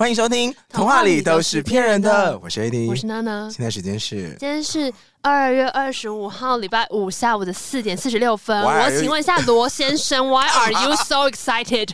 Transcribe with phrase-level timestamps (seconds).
[0.00, 3.50] 欢迎收听《童话里都是骗人的》，我是 AD，我是娜娜。
[3.50, 8.62] 现在时间是，今天是二月二十五号，礼拜五下午的四点四十六分。
[8.62, 11.90] 我请问一下罗先生，Why are you so excited？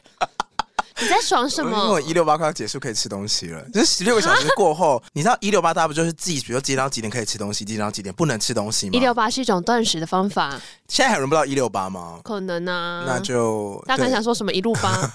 [1.01, 1.71] 你在爽什么？
[1.71, 3.63] 因为我一六八快要结束，可以吃东西了。
[3.73, 8.93] 就是十六个小时过后，你知道一六八大不就是自己，比如说几点到几点可以吃东西，几点到几点不能吃东西吗？
[8.95, 10.61] 一六八是一种断食的方法。
[10.89, 12.21] 现在还轮不到一六八吗？
[12.25, 13.05] 可能啊。
[13.07, 15.13] 那就大家想说什么一路八？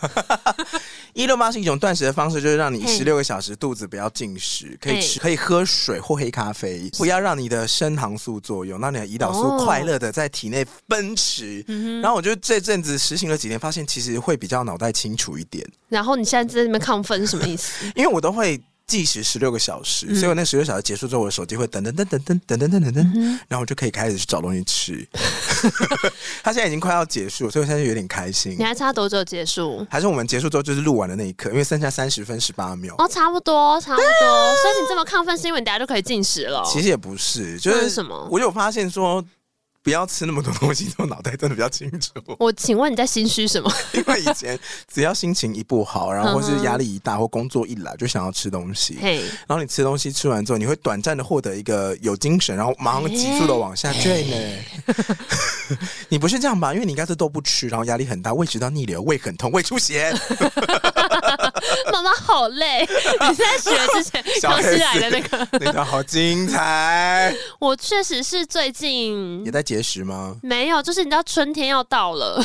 [1.14, 11.66] 一六八是一种断食的方式，就是让你十六个小时肚子不要进食，可以吃，可以喝水或黑咖啡，不要让你的升糖素作用，让你的胰岛素快乐的在体内奔驰。
[12.02, 15.66] 然后我就这阵子实行了几天，发现其实会比较脑袋清楚一点。
[15.90, 17.86] 然后你现在在那边亢奋是什么意思？
[17.96, 25.08] 因为我都会计时十六个小时，嗯、所以我那十六小时结束之后，我的手机会噔噔噔噔噔噔噔噔噔噔，嗯、然后我就可以开始去找东西吃。
[26.44, 28.56] 他现在已经快要结束，所以我现在就有点开心。
[28.58, 29.86] 你还差多久结束？
[29.90, 31.50] 还是我们结束之后就是录完的那一刻？
[31.52, 32.94] 因为剩下三十分十八秒。
[32.98, 34.06] 哦，差不多，差不多。
[34.08, 36.62] 所以你这么亢奋，是因为你等下就可以进食了？
[36.66, 38.28] 其实也不是，就是什么？
[38.32, 39.24] 我有发现说。
[39.84, 42.12] 不要吃那么多东西， 这种脑袋真的比较清楚。
[42.38, 43.72] 我请问你在心虚什么？
[43.94, 44.58] 因为以前
[44.92, 48.98] 只要心情一不好，然后或是压力一大，或工作一来，就想要吃东西。
[49.02, 55.76] 嘿，然后你吃东西吃完之后，你会短暂的获得一个有精神，然后马上急速的往下坠呢。
[56.10, 56.74] 你不是这样吧？
[56.74, 60.14] 因为你应该是都不吃，然后压力很大，胃食道逆流，胃很痛，胃出血。
[61.92, 62.82] 妈妈好累，
[63.30, 67.34] 你在学之前 康熙来的那个， 那个好精彩。
[67.60, 70.36] 我确实是最近也在节食吗？
[70.42, 72.44] 没有，就是你知道春天要到了，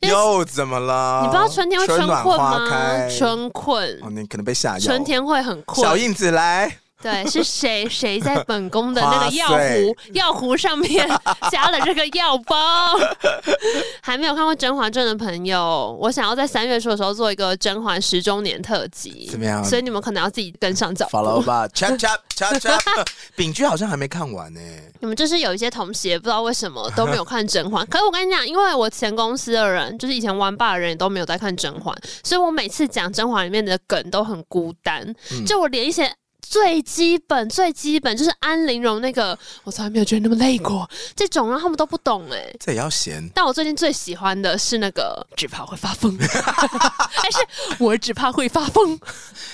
[0.00, 1.20] 又怎么了？
[1.22, 3.08] 你不知道春天会春困吗？
[3.10, 4.80] 春困，哦，你可能被下药。
[4.80, 5.86] 春天会很困。
[5.86, 6.78] 小印子来。
[7.06, 11.08] 对，是谁谁在本宫的那个药壶药壶上面
[11.52, 12.56] 加了这个药包？
[14.02, 19.64] 还没有看过《甄嬛传》的朋友，我想要在三月初的时候做一个《甄嬛》十周年特辑，怎么样？
[19.64, 21.16] 所以你们可能要自己跟上脚步。
[21.16, 23.06] Follow 吧，chap chap chap chap。
[23.36, 24.60] 丙剧 好像还没看完呢。
[24.98, 36.12] 你们就是有一些同学不知道为什么都没有看《甄嬛》，可是我跟你讲，因为我前公司的人，就是以前玩霸的人也都没有在看《甄嬛》，所以我每次讲《甄嬛》里面的梗都很孤单，嗯、就我连一些。
[36.48, 40.88] 最基本最基本就是安陵容那个，我从来没有觉得那么累过。
[41.14, 43.28] 这种让他们都不懂哎、欸，这也要闲。
[43.34, 47.38] 但我最近最喜欢的是那个，只怕会发疯，还 是
[47.78, 48.98] 我只怕会发疯？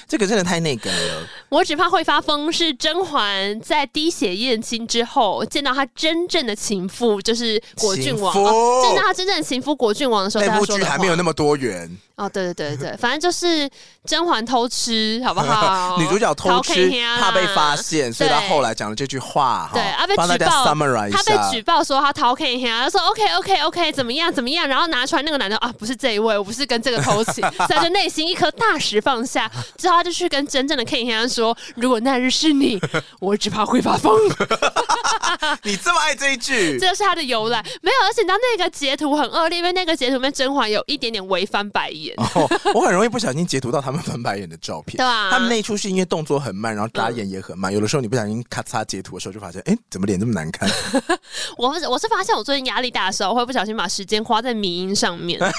[0.07, 1.27] 这个真的太那个了。
[1.49, 8.35] 我只怕会发疯是甄嬛在滴血验亲之后见到她真正的情妇，就是果郡王。
[8.83, 11.91] 见到她真正的情夫果郡王的时候，那部剧还没有那么多元。
[12.23, 13.69] 哦，对对对对，反正就是
[14.07, 15.97] 甄嬛偷吃，好不好？
[16.01, 16.89] 女主角偷吃，
[17.21, 19.69] 怕被发现，所以她后来讲了这句话。
[19.73, 20.65] 对，啊，被举报，
[21.11, 24.69] 她被举报说她偷看一下，她说 OK OK OK，怎么样怎么样？
[24.69, 32.81] 然后拿出来那个男的啊，不是这一位，我不是跟这个偷情， 在这内心一颗大石放下，之后她就去跟真正的 King 先生说，如果那日是你，
[33.19, 34.17] 我只怕会发疯。
[35.65, 37.61] 你这么爱这一句，这就是他的由来。
[37.81, 42.12] 没有，而且你知道那个截图很恶劣，因为那个截图里面甄嬛有一点点违翻白眼。
[42.17, 44.97] 哦，我很容易不小心截图到他们翻白眼的照片。
[44.97, 47.73] 对啊，他们那一出是因为动作很慢，然后眨眼也很慢。
[47.73, 50.69] 嗯、有的时候你不小心咔嚓截图的时候，就发现，哎，怎么脸这么难看？
[51.59, 55.41] 我我是发现我最近压力大的时候，我会不小心把时间花在迷音上面。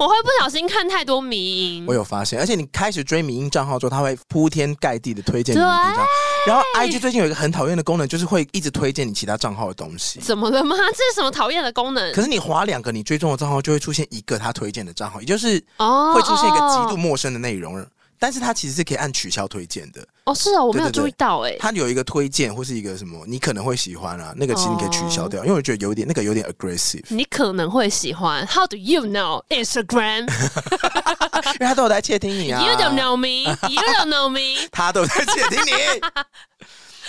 [0.00, 1.84] 我会不小心看太多迷因。
[1.86, 6.06] 我有发现，而且你开始追迷因账号之后，他会铺天盖地的推荐你迷因账号。
[6.46, 10.18] 然后 IG 最近有一个很讨厌的功能，就是会一直推荐你其他账号的东西。
[10.20, 10.74] 怎么了吗？
[10.96, 12.14] 这是什么讨厌的功能？
[12.14, 17.86] 可是你划两个你追踪的账号，就会出现一个他推荐的账号，也就是哦，会出现一个极度陌生的内容。
[18.20, 21.56] 但是它其实是可以按取消推荐的哦，是哦，我没有注意到哎。
[21.58, 27.02] 它有一个推荐或是一个什么，你可能会喜欢啊，那个其实你可以取消掉，因为我觉得有点那个有点 aggressive。
[27.08, 30.28] 你可能会喜欢？How do you know Instagram？
[31.58, 32.62] 因为他都有在窃听你啊。
[32.62, 33.50] You don't know me.
[33.68, 34.68] You don't know me.
[34.70, 35.72] 他都在窃听你。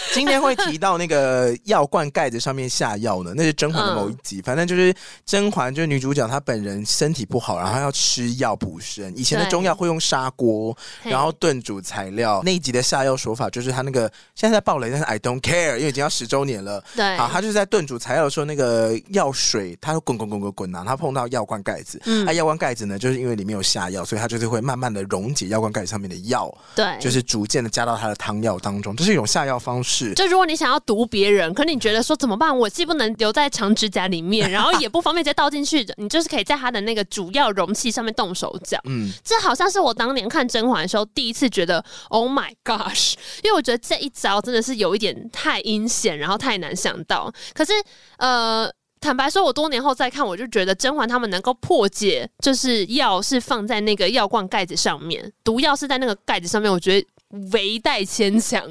[0.13, 4.39] 今天会提到那个药罐盖子上面下药呢，那是甄嬛的某一集。
[4.39, 4.93] 嗯、反正就是
[5.25, 9.17] 甄嬛，就是女主角，她本人身体不好，然后要吃药补身。
[9.17, 12.41] 以前的中药会用砂锅，然后炖煮材料。
[12.43, 16.83] 那一集的下药手法就是她那个现在在爆雷，但是 I don't care，因为已经要十周年了。
[16.95, 29.90] 对，好，她就是在炖煮材料的时候，那个药水它滚滚滚滚滚啊，她碰到药罐盖子，嗯，那药罐盖子呢，就是因为里面有下药，所以它就是会慢慢的溶解药罐盖子上面的药，对，就是逐渐的加到它的汤药当中，这是一种下药方式。
[29.91, 32.57] 是，就如果你想要毒别人，可你觉得说怎么办？
[32.57, 38.79] 我既不能留在长指甲里面， 然后也不方便再倒进去，你就是可以在它的那个主要容器上面动手脚。
[38.85, 43.15] 嗯，这好像是我当年看甄嬛的时候第一次觉得，Oh my gosh！
[43.43, 47.31] 因为我觉得这一招真的是有一点太阴险，然后太难想到。
[47.53, 47.73] 可是，
[48.17, 48.71] 呃。
[49.03, 57.07] 坦白说，我多年后再看，我就觉得甄嬛他们能够破解，就是药是放在那个药罐盖子上面，毒药是在那个盖子上面，我觉得。
[57.51, 58.63] 唯待牵强，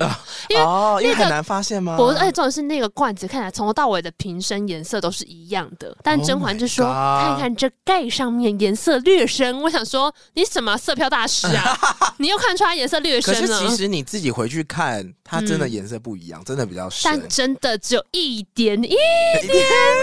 [0.48, 1.96] 因为、哦那个、因为很难发现吗？
[1.96, 11.78] 不，而且重点是那个罐子看起来从头到尾的瓶身颜色都是一样的，但甄嬛就说：“Oh、看看这盖上面颜色略深。”我想说，你什么色票大师啊？
[12.18, 13.40] 你又看出来颜色略深了？
[13.40, 19.50] 可是其实你自己回去看，它真的颜色不一样，嗯、真的比较深，但真的只有一点一点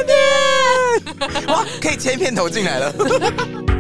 [0.06, 1.48] 点。
[1.48, 2.94] 哇，可以切片头进来了。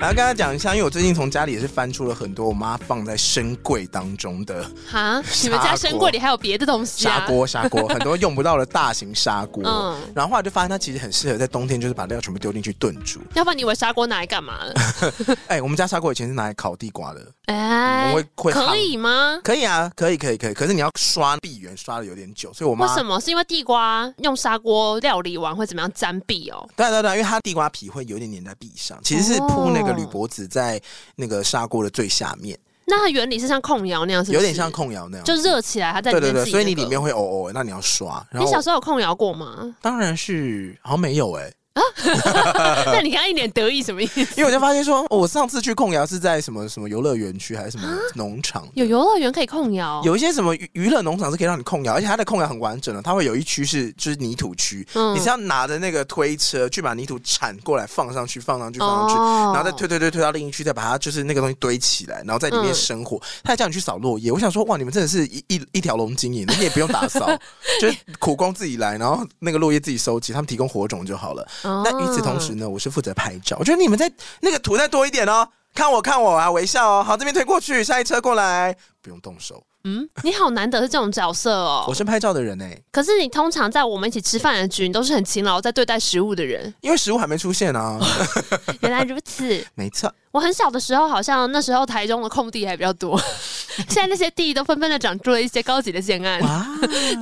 [0.00, 7.18] 然后跟他讲一下，因为我最近从家里也是翻出了很多我妈放在深柜当中的哈，你们家深柜里还有别的东西啊？
[7.20, 9.62] 砂锅，砂锅，很多用不到的大型砂锅。
[9.62, 13.20] 嗯，然后后来就发现它其实很适合在冬天，就是把料全部丢进去炖煮。
[13.34, 14.74] 要不然你以为砂锅拿来干嘛了？
[15.48, 17.20] 哎、欸，我们家砂锅以前是拿来烤地瓜的。
[17.50, 19.40] 哎、欸，会会可以吗？
[19.42, 20.54] 可以啊，可以，可以，可以。
[20.54, 23.20] 可是你要刷壁缘，刷的有点久，所以我妈为什么？
[23.20, 26.64] 是因为地瓜用砂锅料理完会怎么样粘壁哦？
[26.76, 30.80] 对对对，因为它地瓜皮会有点粘在壁上，其实是铺那个铝箔纸在
[31.16, 32.56] 那个砂锅的最下面。
[32.56, 38.24] 哦、那它原理是像控窑那样是是，有点像控窑那样，就热起来它在、那个、对对对，所以你里面会哦哦，那你要刷。
[38.32, 39.74] 你小时候有控窑过吗？
[39.82, 41.54] 当然是，好像没有哎、欸。
[41.80, 42.84] 啊！
[42.92, 44.20] 那你刚刚一脸得意什么意思？
[44.36, 48.68] 因为我就发现说，我上次去控窑是在什么什么游乐园区还是什么农场？
[48.74, 63.20] 有游乐园可以控窑，有一些什么娱乐农场是可以让你控窑，而且它的控窑很完整的，它会有一区是就是泥土区，嗯、你是要拿着那个推车去把泥土铲过来放上去，放上去，放上去，哦、然后再推推推推到另一区，再把它就是那个东西堆起来，然后在里面生火。
[63.42, 67.26] 他还叫你去扫落叶，我想说哇，你们真的是一一一条龙经营，你也不用打扫，
[67.80, 71.46] 就是苦工自己来，然后那个落叶自己收集，他们提供火种就好了。
[71.84, 72.40] 那与此同。
[72.40, 73.54] 时呢，我是负责拍照。
[73.60, 77.04] 我觉得你们在那个图再多一点哦，看我看我啊，微笑哦。
[77.04, 79.62] 好，这边推过去，下一车过来，不用动手。
[79.84, 81.84] 嗯，你好难得是这种角色哦。
[81.88, 86.72] 我是拍照的人哎，可是你通常在我们一起吃饭的局，你都是很勤劳在对待食物的人。
[86.82, 87.98] 因为食物还没出现啊。
[88.82, 90.12] 原来如此， 没错。
[90.32, 93.18] 我很小的时候，好像那时候台中的空地还比较多，
[93.88, 96.40] 现在那些地都纷纷的长出了一些高级的建案。
[96.42, 96.66] 哇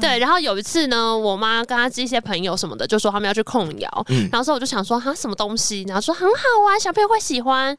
[0.01, 6.35] 对，然后有一次呢，我妈跟她一些朋友什么的，就说他们要去控窑，嗯、然后说我就想说哈什么东西，然后说很好
[6.69, 7.77] 啊，小朋友会喜欢。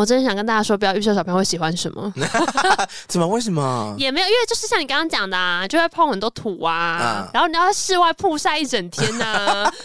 [0.00, 2.10] 我真的想跟大家说，不要预设小朋友会喜欢什么。
[3.06, 3.26] 怎么？
[3.28, 3.94] 为什么？
[3.98, 9.72] 也没有，因为就是像你刚刚讲的啊，就会碰很多土啊，啊然后你要在室外曝晒一整天呐、啊。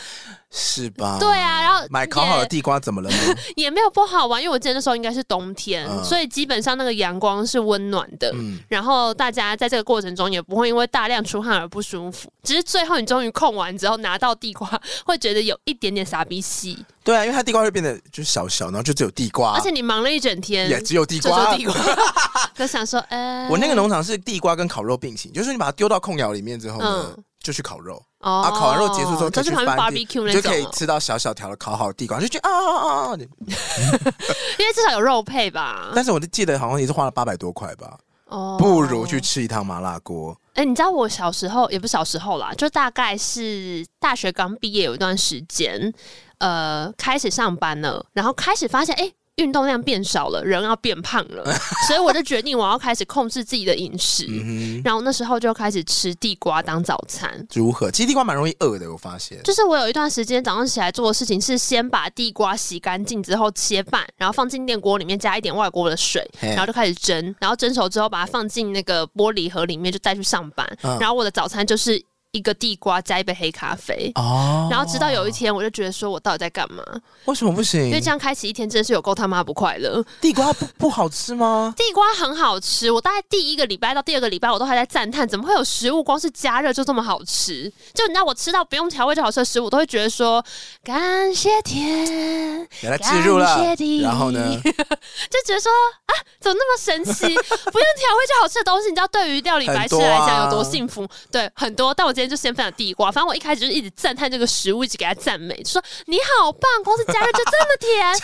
[0.58, 1.18] 是吧？
[1.20, 3.18] 对啊，然后买烤好的地瓜怎么了呢？
[3.58, 8.32] 也 没有不好玩，因为我记得那时候应该是冬天，嗯、所以基本上那个阳光是温暖的。
[8.34, 12.32] 嗯，然后大家在这个过程中也不会因为大量出汗而不舒服。
[12.42, 14.70] 只是最后你终于控完之后拿到地瓜，
[15.06, 16.78] 会觉得有一点点傻逼气。
[17.04, 21.54] 对啊，因为它地瓜会变得就是小小，然后就只有地瓜，而且你忙了一整天也只有地瓜。
[21.56, 21.76] 地瓜
[22.56, 27.14] 就想说，呃，我那个农场是地瓜跟烤肉并行，就是你把它丢到控窑里面之后呢。
[27.18, 28.50] 嗯就去烤肉，哦、啊！
[28.50, 33.12] 烤完肉结束之后，就去翻地，就可以吃到小小条的烤好地瓜，就觉得啊啊啊！
[33.12, 35.92] 啊因为至少有肉配吧。
[35.94, 37.96] 但是我就记得好像也是花了八百多块吧。
[38.30, 40.36] 哦，不如去吃一趟麻辣锅。
[40.56, 45.94] 哎、欸，你知道我小时候也不小时候啦，就大概是大学刚毕业有一段时间，
[46.40, 49.16] 呃，开始上班了，然后开始发现，哎、欸。
[49.38, 51.44] 运动量变少了，人要变胖了，
[51.88, 54.26] 所以我就决定我要开始控制自己的饮食。
[54.30, 57.46] 嗯、然后那时候就开始吃地瓜当早餐。
[57.54, 57.92] 如何？
[57.92, 59.42] 其实地瓜蛮容易饿的，我发现。
[59.44, 70.66] 就是我有一段时间早上起来做的事情是先把地瓜洗干净之后切半，然后放进电锅里面加一点外锅的水，然后就开始蒸，然后蒸熟之后把它放进那个玻璃盒里面就带去上班。
[70.84, 72.02] 嗯、然后我的早餐就是。
[72.36, 76.84] 一个地瓜加一杯黑咖啡哦，然后直到有一天，我就觉得说，我到底在干嘛？
[77.26, 77.86] 为什么不行？
[77.86, 80.04] 因为这样开启一天真的是有够他妈不快乐。
[80.20, 81.74] 地瓜不不好吃吗？
[81.78, 87.72] 地瓜很好吃，我大概第一个礼拜到第二个礼拜，我都还在赞叹，怎么会有食物光是加热就这么好吃？
[87.94, 90.44] 就你知道，我吃到不用调味就好吃的食物，我都会觉得说
[90.84, 95.72] 感谢天，给它置入了，感谢地，然后呢， 就觉得说
[96.06, 97.22] 啊，怎么那么神奇？
[97.24, 101.04] 不用调味就好吃的东西，你知道对于料理白痴来讲有多幸福？
[101.04, 101.94] 啊、对，很多。
[101.94, 108.14] 但我今天就先分享地瓜，反正我一开始就是一直赞叹这个食物，一直给他赞美，就说你好棒，光是加热就这么甜，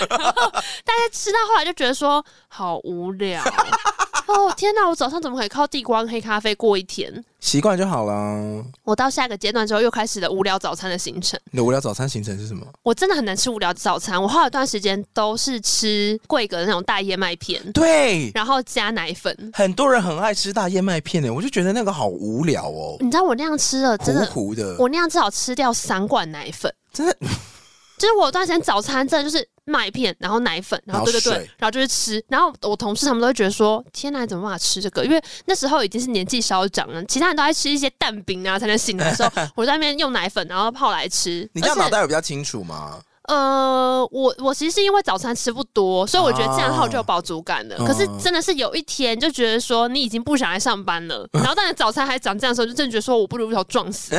[0.00, 0.02] 嗯、
[0.84, 3.42] 大家吃到后来就觉得说好无聊
[4.30, 7.12] 哦，天哪，我早上怎么可以靠地瓜跟黑咖啡过一天？
[7.40, 8.64] 习惯就好了。
[8.84, 11.40] 我到下个阶段之后，又开始了无聊早餐的行程。
[11.50, 12.66] 你的无聊早餐行程是什么？
[12.82, 14.22] 我真的很难吃无聊早餐。
[14.22, 19.34] 我花了段时间都是吃贵格的那种大燕麦片，对，然后加奶粉。
[19.54, 22.96] 很多人很爱吃大燕麦片的，我就觉得那个好无聊哦。
[23.00, 24.76] 你知道我那样吃了，真的糊糊的。
[24.78, 27.16] 我那样至少吃掉三罐奶粉，真的。
[27.98, 35.04] 就是我有段时间早餐真的就是麦片，然后奶粉，然后对对对，然后就是吃，然后我同事他们都会觉得说：天哪，怎么办法吃这个？
[35.04, 41.48] 因为那时候已经是年纪稍长了，其他人都在吃一些蛋饼啊才能醒来的时候， 我在那边用奶粉然后泡来吃。
[41.52, 42.98] 你这样脑袋有比较清楚吗？
[43.28, 47.76] 呃，我我其实是因为早餐吃不多，所以我觉得这样后就有饱足感了。
[47.76, 54.10] 啊、可是真的是有一天就觉得说你已经不想来上班了， 然后当你早餐还长这样的时候，就真的觉得说我不如一头撞死，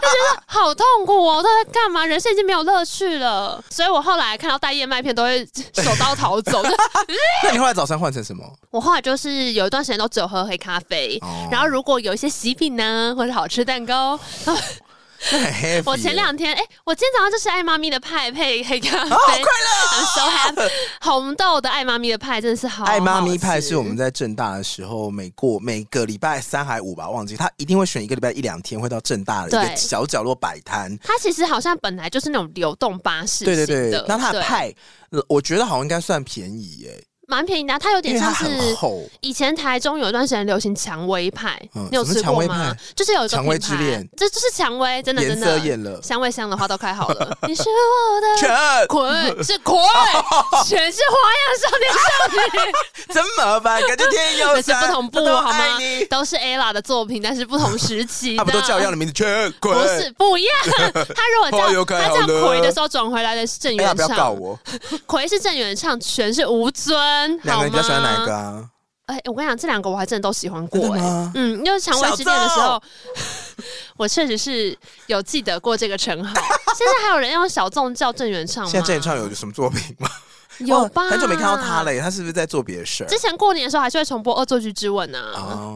[0.00, 1.36] 觉得好痛苦哦！
[1.36, 2.04] 我都在干嘛？
[2.06, 3.62] 人生已经没有乐趣了。
[3.70, 5.44] 所以我后来看到带燕麦片都会
[5.74, 6.62] 手刀逃走。
[7.44, 8.44] 那你后来早餐换成什么？
[8.70, 14.18] 我后来就是有一段时间都只有喝黑咖啡，哦、然后如果有一些喜饼呢，或者好吃蛋糕。
[15.84, 20.70] 我前两天，哎、欸，我今天早上就是爱妈咪的派配黑咖啡，好快乐，so happy。
[21.00, 30.96] 红豆的爱妈咪的派真的是好，好，爱妈咪派是我们在正大的时候，每过每个礼拜三还五吧，忘记他一定会选一个礼拜一两天会到正大的一个小角落摆摊。
[31.02, 34.04] 它其实好像本来就是那种流动巴士，对对对。
[34.08, 34.72] 那他的派，
[35.10, 37.04] 对我觉得好像应该算便宜耶、欸。
[37.28, 38.44] 蛮便宜的，它有点像是
[39.20, 41.60] 以前台中有一段时间流行蔷薇派，
[41.90, 42.74] 你有吃过吗？
[42.94, 47.36] 就是有一个蔷薇之恋，这就是蔷薇，真的真的，香味香的花都开好了。
[47.48, 49.08] 你是我的葵，
[49.42, 49.78] 是葵，
[50.66, 55.78] 全是花样少年少女，真麻烦，感觉天有 是不同步好吗？
[56.10, 58.36] 都是 ella 的作品，但是不同时期。
[58.36, 60.54] 他不都叫一样的名字，全葵，不是不一样。
[60.92, 64.58] 他如果叫他叫葵的时候转回来的是郑元畅，不要告我。
[65.06, 67.21] 葵是郑元畅，全是吴尊。
[67.42, 68.68] 两个人比较喜欢哪一个啊？
[69.06, 71.30] 哎、欸，我跟你讲，这两个我还真的都喜欢过哎、欸。
[71.34, 72.82] 嗯，因为《蔷薇之恋》的时候，
[73.98, 74.76] 我确实是
[75.06, 76.34] 有记得过这个称号。
[76.74, 78.70] 现在还有人用小众叫郑元畅吗？
[78.70, 80.08] 现在郑元畅有什么作品吗？
[80.66, 81.08] 有吧？
[81.08, 83.04] 很久没看到他了，他是不是在做别的事？
[83.08, 85.18] 之前过年的时候还是会重播《恶作剧之吻》呢。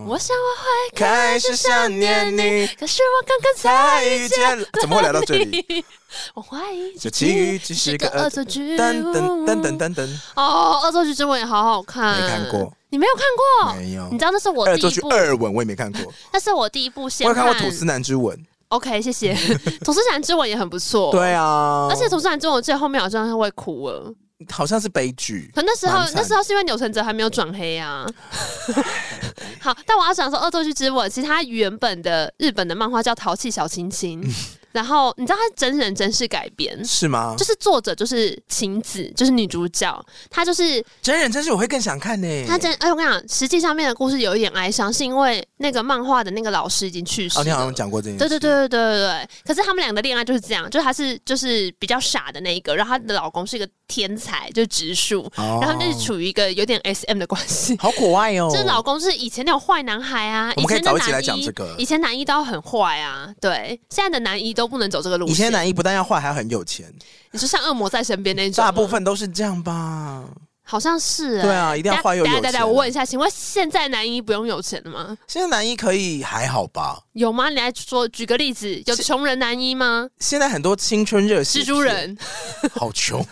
[0.07, 4.67] 我想我会开始想念你，可是我刚刚才遇见了。
[4.81, 5.85] 怎么会来到这里？
[6.35, 8.79] 我怀疑这奇遇只是个恶作剧。
[8.79, 10.09] 噔噔噔噔噔噔。
[10.37, 12.21] 哦，《恶作剧之吻》也好好看。
[12.21, 12.73] 没看过？
[12.89, 13.25] 你没有看
[13.73, 13.75] 过？
[13.75, 14.09] 没有。
[14.11, 16.01] 你知道那是我第一部二吻，我也没看过。
[16.33, 17.27] 那是我第一部先。
[17.27, 18.37] 我有看过《吐司男之吻》。
[18.69, 19.35] OK，谢谢。
[19.85, 21.11] 《吐司男之吻》也很不错。
[21.13, 21.87] 对啊。
[21.91, 24.13] 而且《吐司男之吻》最后面好像他会哭了。
[24.51, 28.07] 好像是悲剧，可那时候那时候是因为钮承泽还没有转黑啊。
[29.61, 34.23] 好，但我要讲说《恶作剧之吻》，其实它原本的日本的漫画叫《淘气小亲亲》。
[34.77, 37.35] 然后你知道它是真人真事改编是吗？
[37.39, 42.45] 就是作者就是晴子，就是女主角，她就是真人真事，我会更想看呢、欸。
[42.47, 47.39] 她真哎，我跟你讲，实际上面的故事有一点哀伤，是因为那个漫画的那个老师已经去世。
[47.39, 48.19] 哦，你好像讲过这件事。
[48.19, 49.29] 对对对对对对对。
[49.47, 57.77] 可是他们俩的恋爱就是这样，就是她是就是比较傻的那一个，然后她的老公是一个天才，就是直树，哦、然后就是处于一个有点 SM 的关系。
[57.79, 58.51] 好可爱哦！
[58.51, 61.75] 就是老公是以前那种坏男孩啊，我们可以早一起来讲这个。
[61.79, 65.53] 以前男一都很坏啊，对，现在的男一都不能走这个路线。
[65.53, 66.93] 男一不但要坏，还要很有钱。
[67.31, 70.25] 你说像恶魔在身边那种，大部分都是这样吧？
[70.69, 71.43] 好像是、欸。
[71.43, 72.43] 对啊，一定要坏又有钱。
[72.43, 75.17] 对对对，我问一下，请问现在男一不用有钱的吗？
[75.29, 76.99] 现在男一可以还好吧？
[77.13, 77.49] 有吗？
[77.51, 80.09] 你来说，举个例子，有穷人男一吗？
[80.19, 82.19] 现在很多青春热血，蜘蛛人，
[82.75, 83.25] 好穷。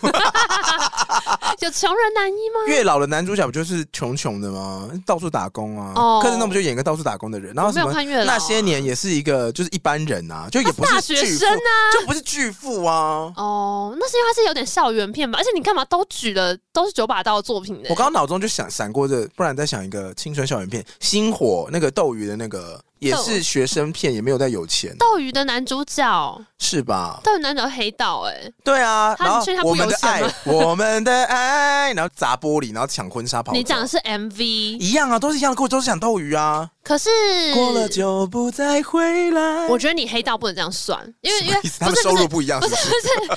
[1.61, 2.66] 有穷人男一吗？
[2.66, 4.90] 月老的男主角不就是穷穷的吗？
[5.06, 5.92] 到处打工啊。
[5.96, 6.20] 哦。
[6.23, 7.54] 可是那不就演个到处打工的人？
[7.54, 7.92] 然后什么？
[8.25, 13.32] 那些年也是一个就是一般人啊，就也不是大学生啊，就不是巨富啊。
[13.37, 15.38] 哦，那是因为他是有点校园片吧？
[15.38, 17.88] 而且你干嘛都举的都是九把刀的作品的？
[17.90, 22.80] 我刚刚脑中就想闪过这，不然再想一个青春校园片，《星火》那个斗鱼的那个。
[23.04, 24.96] 也是学生片，也没有在有钱。
[24.99, 27.20] 斗鱼的男主角是吧？
[27.23, 29.14] 斗鱼男主角黑道，哎，对啊。
[29.18, 30.32] 他确实他不有钱吗？
[30.44, 33.52] 我们的爱，然后砸玻璃，然后抢婚纱跑。
[33.52, 36.70] 你讲的是 MV，一样啊，都是一样的故事，都是讲斗鱼啊。
[36.82, 37.08] 可是
[37.54, 39.68] 过了就不再回来。
[39.68, 42.90] 我觉得你黑道不能这样算，因为因为他们收入不一样，不是不是，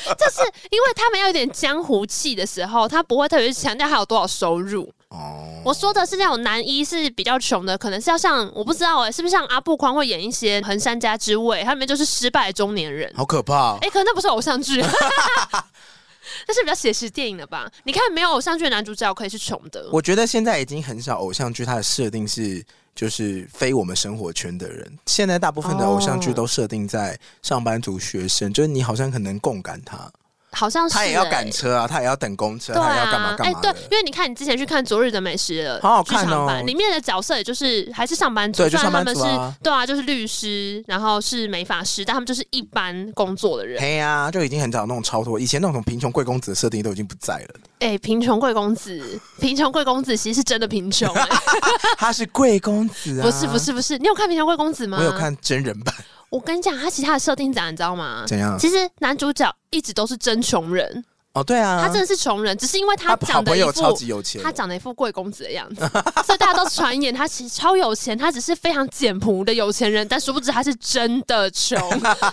[0.16, 4.92] 就是因为他们要有点江湖气的时候，他不会特别强调他有多少收入。
[5.10, 13.76] 哦，我说的是那种男一是比较穷的，可能是要像我不知道哎、欸，是不是像阿布宽会演一些横山家之味，他里面就是失败的中年人，好可怕。
[13.76, 14.82] 哎、欸，可能那不是偶像剧，
[16.46, 17.72] 那是比较写实电影的吧？
[17.86, 22.62] 你看没有偶像剧的男主角可以是穷的，我觉得现在已经很少偶像剧，它的设定是
[22.94, 30.12] 就是非我们生活圈的人，现在大部分的偶像剧都设定在上班族学生，就是你好像很能共感他。
[30.52, 33.46] 好像是、欸、他也要赶车啊，他也要等公车，啊、他也要干嘛干嘛？
[33.46, 36.64] 哎、欸，对，因为你看，你之前去看《昨日的美食》了，好好看哦。
[36.66, 39.54] 里面的角色也就是还是上班族，对，就上班族啊。
[39.62, 43.80] 对啊，就是律师，然后是美发师，但他们就是一般工作的人。
[43.80, 47.56] 对啊，就已经很早那种超脱，以前那种贫穷贵公子的设定都已经不在了。
[47.80, 51.30] 哎、欸，贫穷贵公子，贫穷贵公子其实是真的贫穷、欸，
[52.00, 53.24] 他是贵公子啊？
[53.24, 53.98] 不是，不是，不是。
[53.98, 54.98] 你有看《贫穷贵公子》吗？
[55.00, 55.94] 我有看真人版。
[56.30, 58.26] 我跟你讲，他其他的设定怎，你知道吗？
[58.28, 58.58] 怎样？
[58.60, 61.04] 其实男主角一直都是真穷人。
[61.34, 65.82] 哦，对啊，他真的是穷人，只是因为他长得一副超级有钱，他长得一副贵公子的样子，
[66.26, 71.78] 所以大家都传言他其实超有钱，他只是非常简朴的有钱人，但殊不知他是真的穷，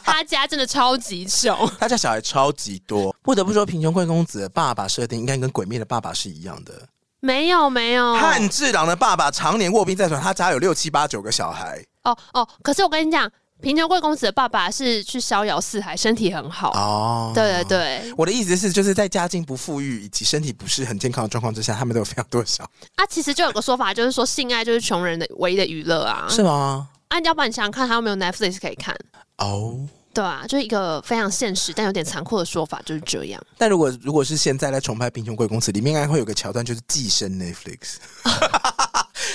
[0.03, 3.15] 他家真的超级穷， 他家小孩超级多。
[3.21, 6.73] 不得不说，贫穷贵公子的爸爸设定应该跟鬼灭的爸爸是一样的。
[7.21, 11.85] 没有没有，汉志郎的爸爸常年卧病在床，他家有六七八九个小孩。
[12.05, 13.31] 哦哦，可是我跟你讲。
[13.61, 17.33] 贫穷贵公子的爸爸是去逍遥四海，身体很好哦。
[17.35, 22.63] 对对对，我的意思是，就是在家境不富裕以及身体不是很健康的状况之下，他们都有非常多的小
[22.97, 23.07] 啊。
[23.07, 26.27] 其实就有个说法，就是说性爱就是穷人的唯一的娱乐啊。
[26.29, 26.89] 是吗？
[27.09, 28.95] 啊，要不然你想想看，他有没有 Netflix 可以看？
[29.39, 29.79] 哦，
[30.13, 33.43] 对啊，就是一个非常现实但有点残酷的说法，就是这样。
[33.57, 37.97] 但如果如果是现在在重拍《贫穷贵公子》，里面应该会有个桥段，就是寄生 Netflix。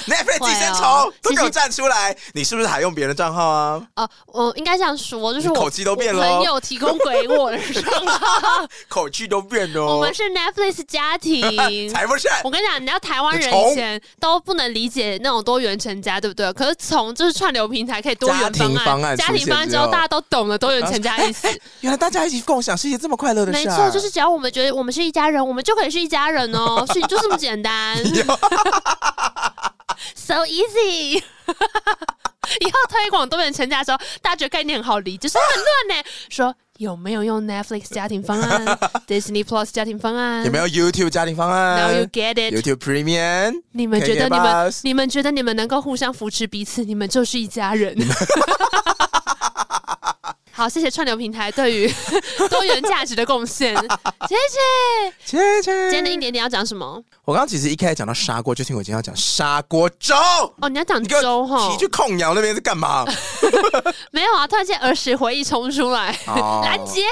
[0.10, 2.16] Netflix 寄生虫都给我站出来！
[2.34, 3.82] 你是不是还用别人的账号啊？
[3.96, 6.28] 哦，我应该这样说，就是我口气都变了。
[6.28, 9.86] 朋友提供给我的账号，口气都变了。
[9.86, 11.42] 我们是 Netflix 家庭，
[11.94, 12.28] 才不是！
[12.44, 16.52] 我跟你讲，你知道台湾人以前都不能理解那种多元成家，对不对？
[16.54, 21.48] 可是从就是串流平台可以多元方案，家庭方案之后，大家都懂了多元成家意思。
[21.82, 23.60] 原来大家一起共享是一件这么快乐的事。
[23.60, 27.98] 没错，就是只要我们觉得我们是一家人，我们就可以是一家人哦， 事情就这么简单。
[30.16, 31.18] So easy，
[32.62, 36.10] 以后推广多元成家的时候，大家觉得概念很好理解，就是很乱呢。
[36.30, 38.66] 说有没有用 Netflix 家庭方案，
[39.08, 43.62] Disney Plus 家庭方案，有没有 YouTube 家庭方案？Now you get it，YouTube Premium。
[43.74, 47.96] 你们觉得你们你们觉得你们能够互相扶持彼此，你们就是一家人。
[50.60, 51.90] 好，谢谢串流平台对于
[52.52, 53.74] 多元价值的贡献，
[54.28, 55.90] 谢谢，谢谢。
[55.90, 57.02] 今天的一点点要讲什么？
[57.24, 60.14] 我刚刚其实一开始讲到砂锅，就听我今天要讲砂锅粥。
[60.60, 61.70] 哦，你要讲粥哈？
[61.72, 63.06] 你去控窑那边是干嘛？
[64.12, 67.04] 没有啊，突然间儿时回忆冲出来，拦截。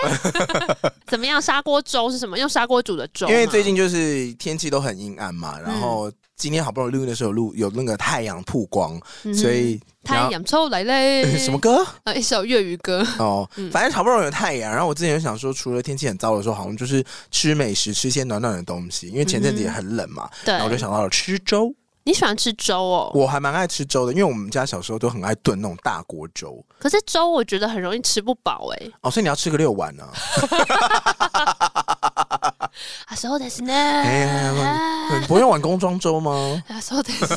[1.08, 1.42] 怎么样？
[1.42, 2.38] 砂锅粥是什么？
[2.38, 3.30] 用砂锅煮的粥？
[3.30, 9.00] 因为最近就是天气都很阴暗嘛，然后今天好不容易录音的时候录有那个太阳曝光，
[9.34, 9.79] 所以。
[10.03, 11.25] 太阳出来嘞！
[11.38, 11.86] 什么歌？
[12.06, 13.06] 啊，一首粤语歌。
[13.20, 20.29] 哦，反正好不容易有太阳，然后我之前就想说，除了天气很糟的时候，好像就是吃美食，吃一些暖暖的东西，因为前阵子也很冷嘛。
[20.46, 20.53] 对。
[20.53, 21.74] 然后我就想到了吃粥。
[22.06, 23.12] 你喜欢吃粥哦？
[23.13, 26.63] 我还蛮爱吃粥的，因为我们家小时候都很爱炖那种大锅粥。
[26.80, 28.88] 可是粥我觉得很容易吃不饱哎。
[29.02, 30.06] 哦，所以你要吃个六碗呢。
[30.06, 31.96] 啊，
[33.16, 34.03] そうですね。
[35.20, 36.62] 你不用碗公装粥吗？
[36.68, 37.37] 啊，そうです。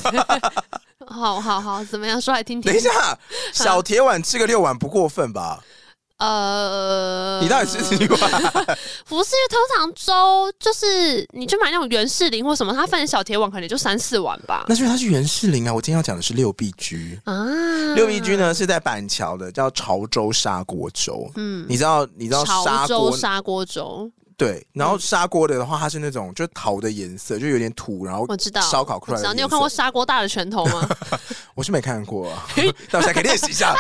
[1.08, 2.72] 好好好，怎么样说来听听？
[2.72, 3.18] 等一下，
[3.54, 5.64] 小铁碗吃个六碗不过分吧？
[6.18, 8.20] 呃，你到底吃几碗？
[9.06, 14.64] 不是，因为通常粥就是你去买那种元士林或什么，它分成小铁碗可能就三四碗吧。
[14.70, 15.74] 那是因为它是元士林啊。
[15.74, 17.46] 我今天要讲的是六必居啊。
[17.96, 21.30] 六必居呢是在板桥的，叫潮州砂锅粥。
[21.36, 24.10] 嗯，你知道你知道潮州砂锅粥？
[24.41, 29.35] 对，然后砂锅的的话，它是那种就陶的颜色，就有点土，然后我知道烧烤出来的。
[29.35, 30.89] 你有看过砂锅大的拳头吗？
[31.55, 32.47] 我是没看过，啊，
[32.91, 33.75] 那我现在可以练习一下。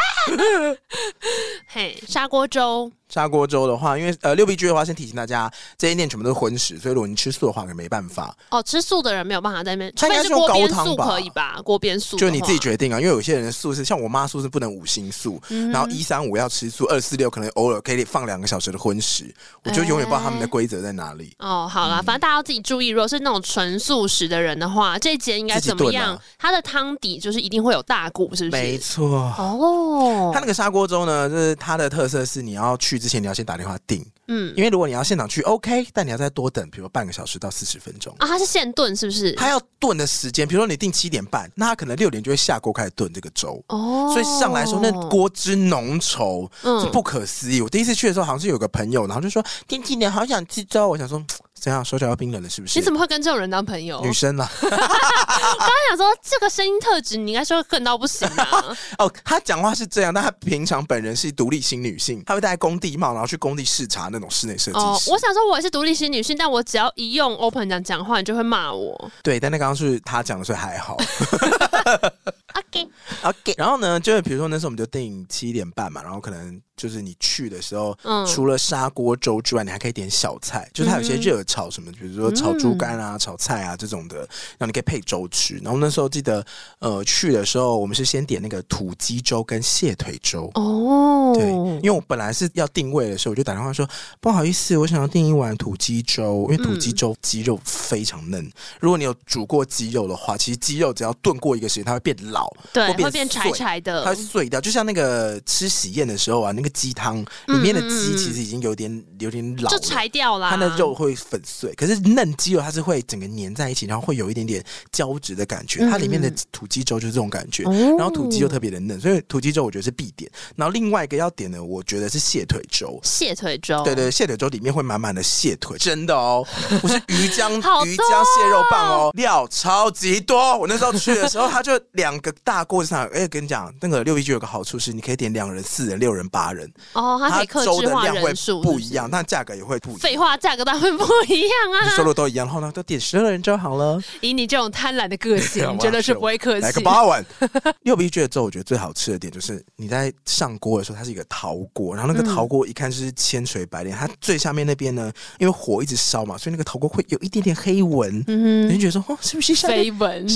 [1.66, 2.92] 嘿，砂锅粥。
[3.11, 8.35] 砂锅粥的话，因为呃六必居的话，先提醒大家，这一店全部都是荤食，所以如果你吃素的话，可能没办法。
[8.51, 11.07] 哦，吃素的人没有办法在那边，他应该是用高汤吧？
[11.07, 11.61] 可以吧？
[11.62, 21.35] 锅边素就你自己决定啊，因为有些人的素是像我妈素是不能五星素，嗯、然后一三五要吃素，二四六可能偶尔可以放两个小时的荤食，我就永远不知道他们的规则在哪里。
[21.38, 26.16] 哦，好啦，嗯、反正大家要自己注意，如果是那种纯素食的人的话，这一间应该怎么样？
[26.38, 28.62] 它的汤底就是一定会有大骨，是不是？
[28.62, 29.33] 没错。
[29.38, 33.76] 哦，它那个砂锅粥呢，就是它的特色是你要去之前你要先打电话。
[33.86, 38.26] 定，嗯，因为如果你要现场去，OK，但你要再多等，比如半个小时到四十分钟啊。
[38.26, 39.32] 它是现炖，是不是？
[39.32, 44.10] 它要炖的时间，比如说你定七点半，那它可能六点就会下锅开始炖这个粥哦。
[44.12, 46.48] 所以上来说，那锅汁浓稠，
[46.80, 47.60] 是不可思议。
[47.60, 50.88] 嗯、我第一次去的时候，好像是有个朋友，然后就说天气冷，好想吃粥。
[50.88, 51.24] 我想说。
[51.61, 51.85] 怎样？
[51.85, 52.79] 手脚要冰冷了是不是？
[52.79, 54.01] 你怎么会跟这种人当朋友？
[54.03, 54.51] 女生啦。
[54.62, 58.77] 我刚刚想说，这个声音特质，你应该说恨到不行啊。
[58.99, 64.85] 哦，她讲话是这样，但她平常本人是独立型女性，她会戴工地帽，然后去工地视察那种室内设计师。
[64.85, 69.11] 哦，我想说，我也是独立型女性，但我只要一用 open 讲讲话，你就会骂我。
[69.23, 70.96] 对，但那刚刚是她讲的，所以还好。
[72.57, 72.88] OK
[73.23, 73.55] OK。
[73.57, 76.61] 然后呢，就是比如说那时候我们就定七点半嘛，然后可能。
[76.80, 84.16] 就是你去的时候，嗯、除了砂锅粥之外，你还可以点小菜，就是它有些热炒什么，嗯、比如说炒猪肝啊、嗯、炒菜啊这种的，
[84.56, 85.58] 然后你可以配粥吃。
[85.62, 86.42] 然后那时候记得，
[86.78, 90.50] 呃，去的时候我们是先点那个土鸡粥跟蟹腿粥。
[90.54, 93.86] 哦，对，因为我本来是要定位的时候，我就打电话说
[94.18, 98.50] 不好意思，我想要订一碗土鸡粥，因为土鸡粥鸡肉非常嫩。
[98.80, 102.50] 如果你有煮过鸡肉的话，其实鸡肉只要炖过一个时间，它会变老。
[102.72, 104.58] 对，会变会变柴柴的，它会碎掉。
[104.60, 111.72] 就像那个吃喜宴的时候啊，那个鸡汤里面的鸡其实已经有点、嗯、有点老，就柴掉了，它的肉会粉碎。
[111.74, 115.80] 可是嫩鸡肉它是会整个粘在一起，然后会有一点点胶质的感觉。
[115.88, 120.30] 它里面的土鸡粥就是这种感觉，嗯、然后土鸡又特别的嫩，所以土鸡粥我觉得是必点。
[120.56, 123.00] 然后另外一个要点的，我觉得是蟹腿粥。
[123.02, 126.46] 蟹腿粥，对对，蟹腿粥里面会满满的蟹腿，真的哦，
[126.80, 130.56] 不是鱼浆鱼浆蟹肉棒哦，料超级多。
[130.59, 136.60] 我那时候去的时候，他就两个大锅子上，哎，跟你讲，那个六一居有个好处是，你可以点两人、四人、六人、八人
[136.92, 140.01] 哦，它可以客制化人数，不一样，但价格也会不一样。
[140.01, 144.01] 废话，价格当然不一样啊，收入都一样，然后呢，都点十二人就好了。
[144.20, 146.61] 以你这种贪婪的个性， 真的是不会客气。
[146.61, 147.25] 来个八碗。
[147.83, 160.27] 六必居的粥，我觉得最好吃的点就是你在上锅的时候，它是一个陶锅，然后那个陶锅一看就是千锤百炼，它最下面那边呢，因为火一直烧嘛，所以那个陶锅会有一点点黑纹，嗯，你就觉得说，哦，是不是飞蚊？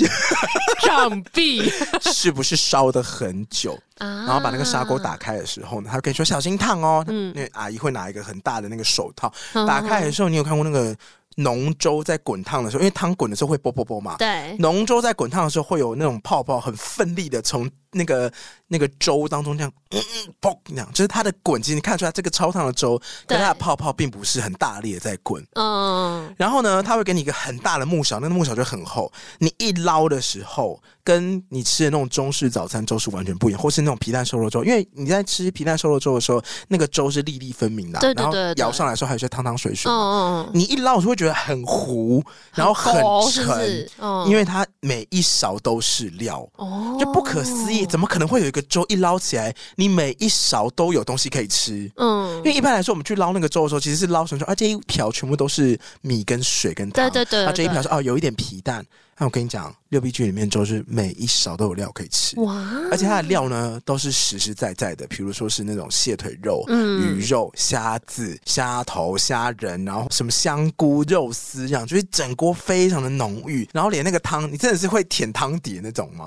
[0.80, 1.70] 上壁
[2.12, 3.78] 是不是烧的很久？
[4.26, 7.04] 然后把那个砂锅打开的时候呢，他跟你说小心烫哦。
[7.08, 10.94] 嗯，那阿姨会拿一个很大的那个手套，打开的时候，你有看过那个
[11.36, 14.16] 浓粥在滚烫的时候，因为汤滚的时候会啵啵啵嘛。
[14.18, 18.30] 对，浓粥在滚烫的时候会有那种泡泡，很奋力的从那个
[18.68, 25.44] 那个粥当中这样，嗯嗯，啵，那样就是它的滚，其实你看出来这个超烫的粥，但它的泡泡并不是很大力的在滚。
[25.54, 30.82] 嗯，然后呢，它会给你一个很大的木勺，那个木勺就很厚，你一捞的时候。
[31.06, 42.94] 跟你吃的那种中式早餐粥是完全不一样，或是那种皮蛋瘦肉粥，因为你在吃皮蛋瘦肉粥的时候，那个粥是粒粒分明的，对对对，然后舀上来的时候还有些汤汤水水，嗯嗯，你一捞就会觉得很糊，然后很
[43.30, 43.90] 沉，是是？
[43.98, 51.90] 嗯、因为它每一勺都是料，哦，就不可思议，怎么可能会有一个粥一捞起来，你每一勺都有东西可以吃？
[51.96, 58.84] 嗯，因为一般来说我们去捞那个粥的时候，其实是捞成说啊这一瓢全部都是米跟水跟汤，对对对，啊这一瓢是哦有一点皮蛋。
[59.16, 62.54] 那我跟你讲，六必居里面就是每一勺都有料可以吃，哇！
[62.90, 73.68] 而且它的料呢都是实实在在的，比如说是那种蟹腿肉、嗯、鱼肉、虾子、虾头、虾仁，然后什么香菇、肉丝这样，就是整锅非常的浓郁。
[73.72, 76.26] 然后连那个汤，你真的是会舔汤底的那种吗？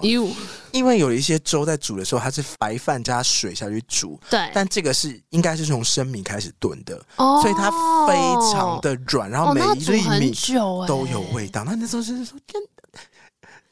[0.71, 4.49] 因为有一些粥在煮的时候，它是白饭加水下去煮，对。
[4.53, 7.69] 但这个是应该是从生米开始炖的，哦，所以它
[8.07, 8.15] 非
[8.53, 10.33] 常的软，然后每一粒米
[10.87, 11.63] 都有味道。
[11.63, 12.61] 哦、那，那，那时候就是说天。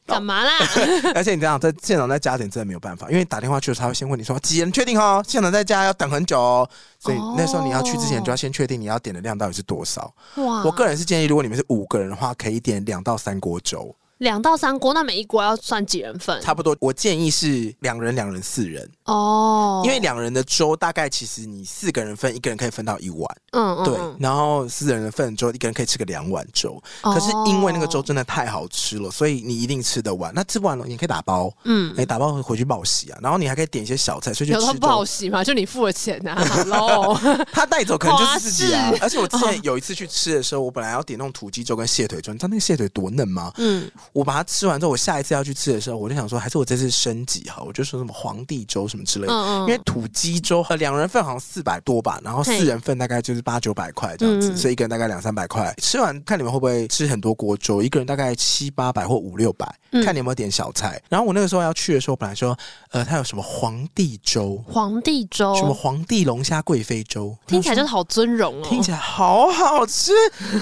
[0.06, 0.52] 干嘛啦？
[1.16, 10.14] 而且你这样在现场在加点真的没有办法，因为打电话去的时候他会先问你说几人确定哦，现场在加要等很久哦，所以那时候你要去之前就要先确定你要点的量到底是多少。
[10.36, 10.64] 哇！
[10.64, 13.96] 我个人是建议，如果你们是五个人的话，可以点两到三锅粥。
[14.20, 16.40] 两到三锅，那每一锅要算几人份？
[16.42, 19.82] 差不多，我建议是两人、两人、四人哦。
[19.84, 23.94] 因为两人的粥大概其实你四个人分，一个人可以分到一碗，嗯，对。
[24.20, 26.82] 然后四人的份粥，一个人可以吃个两碗粥。
[27.02, 30.34] 可是因为那个粥真的太好吃了，所以你一定吃得完。
[30.34, 33.20] 那吃不完了，你可以打包，嗯，哎，打包回去不好洗啊。
[33.22, 36.36] 然后你还可以点一些小菜，所以就吃不好洗嘛，就你付了钱呐，
[36.68, 37.14] 喽。
[37.52, 38.94] 他带走可能就是自己啊。
[39.02, 43.52] 而且我之前有一次去吃的时候，我本来要点那种土鸡粥跟蟹腿粥，你知道那个蟹腿多嫩吗？
[43.58, 43.92] 嗯。
[44.14, 55.74] 我把它吃完之后，我下一次要去吃的时候，我就想说，还是我这次升级哈，我就说什么皇帝粥什么之类的，嗯嗯，因为土鸡粥和两人份好像四百多吧，然后四人份大概就是八九百块这样子，嗯、所以一个人大概两三百块。
[55.78, 61.02] 吃完看你们会不会吃很多锅粥，一个人大概七八百或五六百，嗯、看你有没有点小菜。
[61.10, 62.58] 然后我那个时候要去的时候，本来说，
[62.92, 70.12] 呃，他有什么皇帝粥，皇帝粥，什么皇帝龙虾贵妃粥，听起来就是好尊荣哦，听起来好好吃。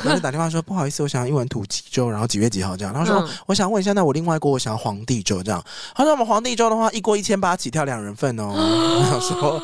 [0.04, 2.94] 然后就打电话说，不好意思，我想要一碗土鸡粥，然后几月几号这样。
[2.94, 4.14] 然后说，嗯、我想问一下，那我。
[4.14, 5.60] 另外一锅我想要皇帝粥，这样。
[5.96, 8.54] 他说我们皇帝粥的话，一锅一千八起跳两人份哦。
[8.54, 9.60] 我想说，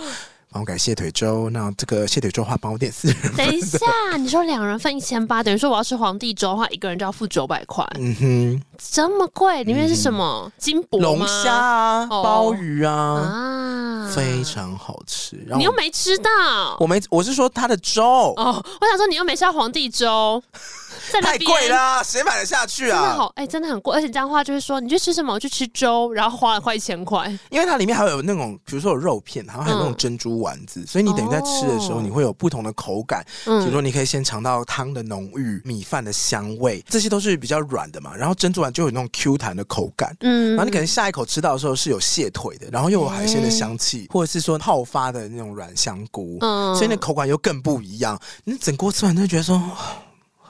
[0.51, 3.35] 帮我改蟹腿粥，那这个蟹腿粥的话，帮我点四人份。
[3.35, 3.77] 等一下，
[4.17, 7.85] 你说两人份一千八，等于说我要吃皇帝粥的话，一个人就要付九百块。
[7.99, 9.63] 嗯哼，这么贵？
[9.63, 10.45] 里面是什么？
[10.47, 15.37] 嗯、金箔龙虾啊，鲍鱼啊，啊，非常好吃。
[15.55, 16.31] 你又没吃到，
[16.79, 18.03] 我没，我是说它的粥。
[18.35, 20.41] 哦，我想说你又没吃到皇帝粥。
[21.21, 22.99] 太贵了，谁买得下去啊？
[22.99, 23.95] 真的好，哎、欸，真的很贵。
[23.95, 25.33] 而且这样的话就是说，你去吃什么？
[25.33, 27.27] 我去吃粥，然后花了快一千块。
[27.49, 33.25] 因为它里面还有那种，比如说有肉片，然后还有那种珍珠丸子，嗯、所以你等于在吃的时候，你会有不同的口感。
[33.45, 38.15] 嗯，比如说你可以先尝到汤的浓郁、米饭的香味，这些都是比较软的嘛。
[38.15, 40.15] 然后珍珠丸就有那种 Q 弹的口感。
[40.21, 46.37] 嗯，然后你可能下一口吃到的时候是有蟹腿的，然后又有海鲜的香气，欸、或者是说泡发的那种软香菇。
[46.41, 48.19] 嗯，所以那口感又更不一样。
[48.43, 50.03] 你整锅吃完就觉得说，好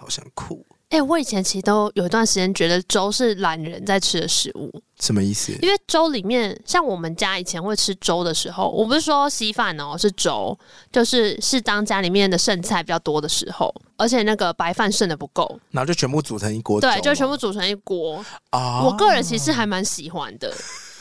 [0.09, 0.65] 想哭。
[0.89, 5.51] 哎、欸，我以前其实都有一段时间觉得粥是懒人在吃的食物，什么意思？
[5.61, 10.57] 因为粥里面，像我们家以前会吃粥的时候，我不是说稀饭哦，是粥，
[10.91, 18.81] 就是是当家里面的剩菜比较多的时候，而且那个白饭剩的不够，然后就全部煮成一锅，对，就全部煮成一锅啊。
[18.83, 20.51] 我个人其实还蛮喜欢的。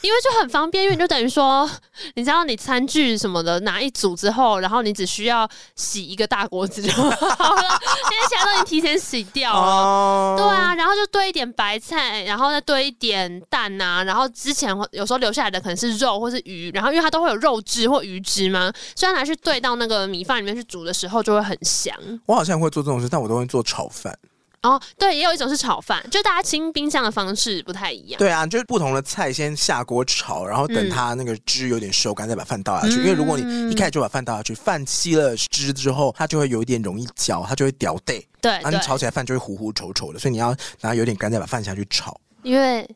[0.01, 1.69] 因为就很方便，因为你就等于说，
[2.15, 7.63] 你知道你餐具什么的拿一组之后，然后你只需要洗一个大锅子就好了，
[8.11, 9.59] 因为其他都已经提前洗掉了。
[9.59, 21.95] 哦、对啊，然后就堆一点白菜，然后再堆一点蛋呐、啊，然后之前有时候留下来的可能是肉或是鱼，然后因为它都会有肉汁或鱼汁嘛，所以拿去兑到那个米饭里面去煮的时候就会很香。
[22.27, 24.17] 我好像会做这种事，但我都会做炒饭。
[24.63, 28.19] 哦，对，也有一种是炒饭，就大家清冰箱的方式不太一样。
[28.19, 32.95] 对啊，就是不同的菜先下锅炒，然后等它那个汁有点收干，再把饭倒下去。
[32.97, 38.27] 嗯、因为如果你一开始就把饭倒下去，饭吸了汁之后，它就会有一点容易焦，它就会掉底。
[38.41, 42.21] 对，然后你炒起来饭就会糊糊稠稠的，所以你要拿有点干再把饭下去炒。
[42.43, 42.89] 因为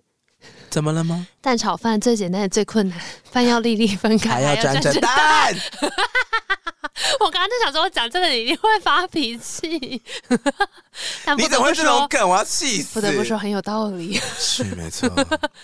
[0.69, 1.27] 怎么了吗？
[1.41, 2.99] 蛋炒饭最简单也最困难，
[3.31, 5.55] 饭要粒粒分开，还要沾着蛋。
[7.21, 10.01] 我刚刚就想说，我讲这个你一定会发脾气。
[11.25, 12.29] 但你怎么会这种梗？
[12.29, 12.95] 我要气死！
[12.95, 14.21] 不得不说很有道理。
[14.39, 15.09] 是没错，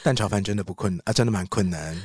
[0.02, 2.00] 蛋炒饭真的不困难啊，真的蛮困难。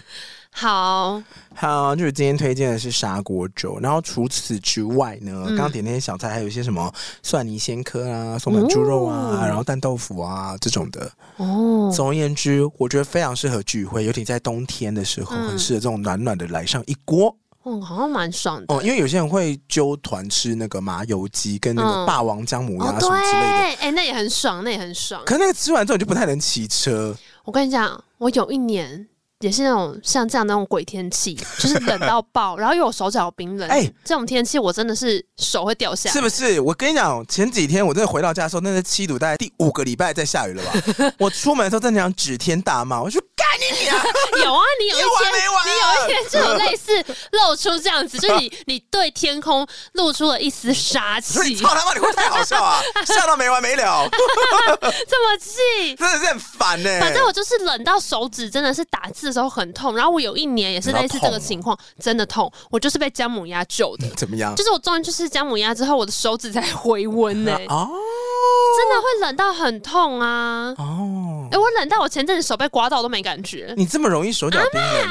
[0.56, 1.20] 好
[1.56, 3.80] 好，就是今天推荐的是砂锅粥。
[3.82, 11.12] 然后除此之外呢，刚刚、嗯、点那些小菜，还有一些什么蒜泥鲜科啊、松板猪肉啊，哦、然后蛋豆腐啊这种的。
[11.38, 17.36] 哦，总而言之，我觉得非常适合聚会，尤其在冬天的时候，嗯、很适合这种暖暖的来上一锅。
[17.64, 25.22] 哦，好像蛮爽的哦，因为有些人会揪团吃那个麻油鸡跟那个霸王姜母鸭什么之类的，哎、嗯哦，那也很爽，那也很爽。
[25.26, 27.16] 可是那个吃完之后你就不太能骑车。
[27.46, 29.08] 我跟你讲，我有一年。
[29.40, 33.68] 也是那种像这样那种鬼天气， 就是冷到爆，然后又有手脚冰冷。
[33.70, 36.14] 哎、欸，这种天气我真的是手会掉下来。
[36.14, 36.62] 是不是？
[36.62, 40.72] 我跟你讲，前几天我真的回到家的时候，那是七度，大概第五个礼拜在下雨了吧？
[41.20, 43.33] 我出门的时候真的想指天大骂，我说干
[44.44, 45.32] 有啊，你有一天，
[45.66, 51.56] 你有一天就有类似露出这样子，就是你 你对天空露出了一丝杀气。
[51.58, 51.94] 操他妈！
[51.94, 54.08] 你会太好笑啊， 笑到没完没了。
[54.10, 57.00] 这么气，真的是很烦呢、欸。
[57.02, 59.34] 反正我就是冷到手指真的是打字的。
[59.34, 62.54] 时候很痛，然后我有一年也是类似这个情况，真的痛。
[62.70, 64.08] 我就是被姜母鸭救的。
[64.16, 64.56] 怎么样？
[64.56, 67.58] 就是我终于就是姜母鸭之后，我的手指才回温呢。
[67.68, 67.90] 哦，
[68.78, 70.74] 真的会冷到很痛啊。
[70.78, 73.74] 哦，哎，我冷到我前阵子手被刮到都没感觉。
[73.78, 75.10] 你这么容易手脚冰冷？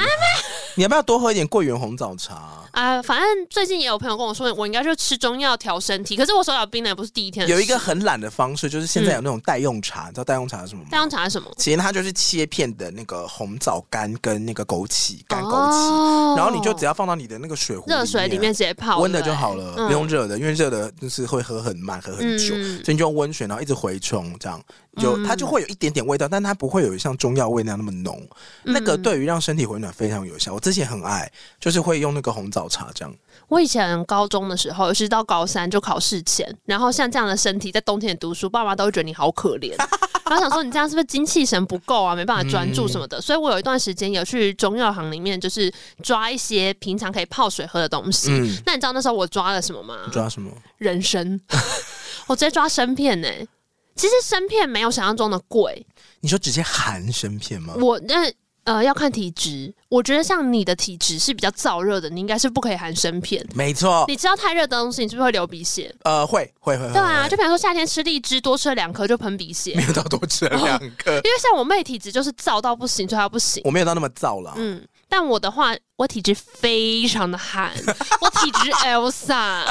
[0.75, 2.35] 你要不要多喝一点桂圆红枣茶？
[2.73, 6.17] 啊、呃，反正最近也有朋友跟我说，我应该就吃中药调身体。
[6.17, 7.47] 可是我手脚冰冷也不是第一天。
[7.49, 10.89] 有一个很懒的方式，就是现在有那种代用茶，嗯、你知道代用茶是什么吗？
[10.91, 11.51] 代用茶是什么？
[11.59, 24.61] 其实它就是切片的那个红枣干跟那个枸杞干枸杞，哦、然后你就只要放到你的那个水壶热水里面直接泡，温的就好了，嗯、不用热的，因为热的就是会喝很慢，喝很久，嗯、所以你就用温水，然后一直回冲，这样
[25.01, 28.21] 就它就会有一点点味道，但它不会有像中药味那样那么浓。
[28.65, 30.53] 嗯、那个对于让身体回暖非常有效。
[30.53, 33.15] 我之前很爱，就是会用那个红枣茶这样。
[33.49, 39.75] 我以前高中的时候，尤其是到高三就考试前，然后像这样的身体在冬天读书，爸妈都会觉得你好可怜，
[40.29, 43.19] 然后想说你这样是不是精气神不够啊，没办法专注什么的。
[43.19, 48.31] 嗯、所以我有一段时间有去中药行里面，就是抓一些平常可以泡水喝的东西。
[48.31, 49.97] 嗯、那你知道那时候我抓了什么吗？
[50.13, 50.51] 抓什么？
[50.77, 51.41] 人参。
[52.29, 53.49] 我直接抓生片呢、欸。
[53.95, 55.87] 其实生片没有想象中的贵。
[56.21, 57.75] 你说直接含生片吗？
[57.77, 58.33] 我那。
[58.65, 59.75] 呃，要看体质。
[59.89, 63.45] 我觉得像你的体质是比较燥热的，你应该是不可以含生片。
[63.57, 65.93] 没错，你知道太热的东西，你是不是会流鼻血？
[66.05, 66.87] 呃，会会会。
[66.93, 69.75] 对啊，就比方说夏天吃荔枝，多吃了两颗就喷鼻血。
[69.75, 73.61] 没有到多吃了 两颗，哦，因为像我妹体质就是燥到不行，所以她不行。
[73.65, 74.55] 我没有到那么燥了。
[74.57, 74.81] 嗯。
[75.09, 77.71] 但我的话，我体质非常的寒，
[78.21, 79.63] 我体质 Elsa，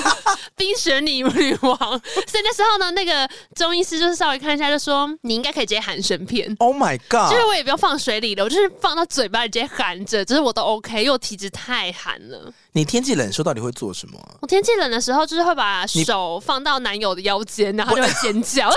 [0.54, 1.78] 冰雪女女王。
[1.78, 6.54] 所以那时候呢，那个中医师就是稍微看一下，就说你应该可以直接含生片。
[6.58, 7.30] Oh my god！
[7.30, 12.52] 就是我也不用放水里了，我就是放到嘴巴里直接含着，就是我都 OK，因为我体质太寒了。
[12.72, 14.36] 你天气冷的时候到底会做什么、啊？
[14.42, 18.68] 我天气冷的时候就是会把手放到男友的腰间，然后就会尖叫。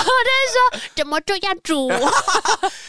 [0.00, 1.90] 我就是说怎么这样煮？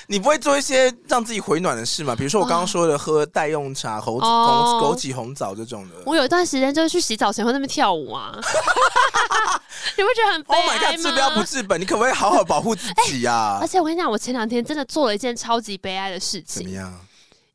[0.08, 2.16] 你不会做一些让自己回暖的事吗？
[2.16, 5.96] 比如说我刚刚说的喝代用茶、枸枸枸杞红枣这种的。
[6.06, 8.32] 我有一段时间就是去洗澡前会在那边跳舞啊，
[9.98, 11.02] 你不觉得很悲哀吗？Oh my god！
[11.02, 13.58] 治标不治本，你可不可以好好保护自己啊？
[13.62, 16.64] 而且我跟你讲，我前两天真的做了一件超级悲哀的事情。
[16.64, 16.94] 怎么样？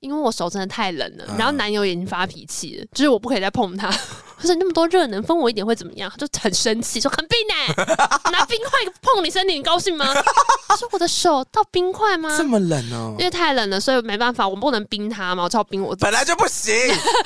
[0.00, 3.90] 因为我手真的太冷了，然后男友已经发脾气了，嗯、就是我不可以再碰他。
[4.38, 6.10] 我说那么多热能分我一点会怎么样？
[6.10, 7.84] 他就很生气，说很冰呢，
[8.30, 10.06] 拿冰块碰你身体，你高兴吗？
[10.68, 12.34] 他说我的手到冰块吗？
[12.36, 15.94] 这么冷哦，因为太冷了，所以没办法，我不能冰他嘛，我只好冰我。
[15.96, 16.74] 本来就不行，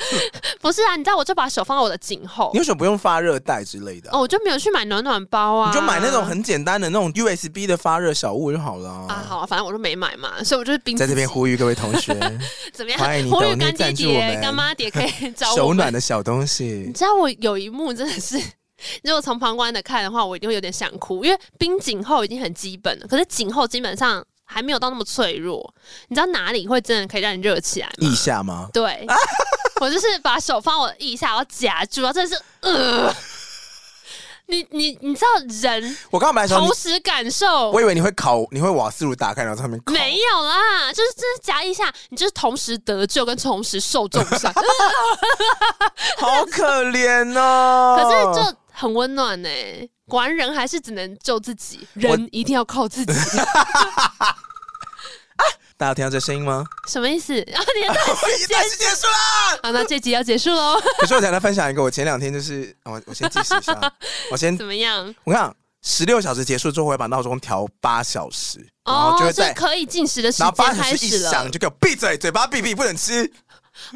[0.61, 0.95] 不是啊？
[0.95, 2.49] 你知道，我就把手放在我的颈后。
[2.53, 4.17] 你为什么不用发热带之类的、啊？
[4.17, 9.05] 哦，我就没有去买暖暖包啊，你就买那种很简单的那种 USB 的发热小物就好了啊。
[9.09, 10.95] 啊，好啊，反正我就没买嘛，所以我就是冰。
[10.95, 12.13] 在这边呼吁各位同学，
[12.71, 12.99] 怎么样？
[12.99, 16.91] 欢迎你抖内赞助我们干妈爹可以找我手暖的小东西。
[17.01, 17.91] 你知道我有一幕。
[17.91, 18.37] 真的是，
[19.03, 25.73] 如果从旁观的看的话，我一定会有点想哭，因为冰颈后已经很基本了，可是颈后基本上还没有到那么脆弱。
[26.09, 27.93] 你知道哪里会真的可以让你热起来吗？
[27.97, 28.69] 腋下吗？
[28.71, 29.03] 对，
[29.81, 33.11] 我就是把手放我的腋下，然后夹住，然后真的是呃。
[34.51, 35.27] 你你你知道
[35.61, 35.97] 人？
[36.11, 39.93] 我刚刚本来同时感受，我以为你会烤，你会瓦斯炉打开然后在上面烤。
[39.93, 44.53] 没有啦，就是真的夹一下，你就是同时得救跟同时受重伤，
[46.19, 47.97] 好可怜哦。
[47.97, 49.49] 可是就很温暖呢。
[50.09, 53.13] 果然人还是只能救自己，人一定要靠自己。
[55.81, 56.63] 大家有听到这声音吗？
[56.87, 57.33] 什么意思？
[57.47, 59.59] 然 后你的段时结束了。
[59.63, 60.79] 好，那这集要结束喽。
[60.99, 63.93] 可是我想来分享一个，我前两天就是我我先计时一下，
[64.29, 65.11] 我先怎么样？
[65.23, 71.31] 我看十六小时结束之后，我会把闹钟调八小时，然后就会在可以进食的时间开始了。
[71.31, 73.31] 响就给我闭嘴，嘴巴闭闭，不能吃。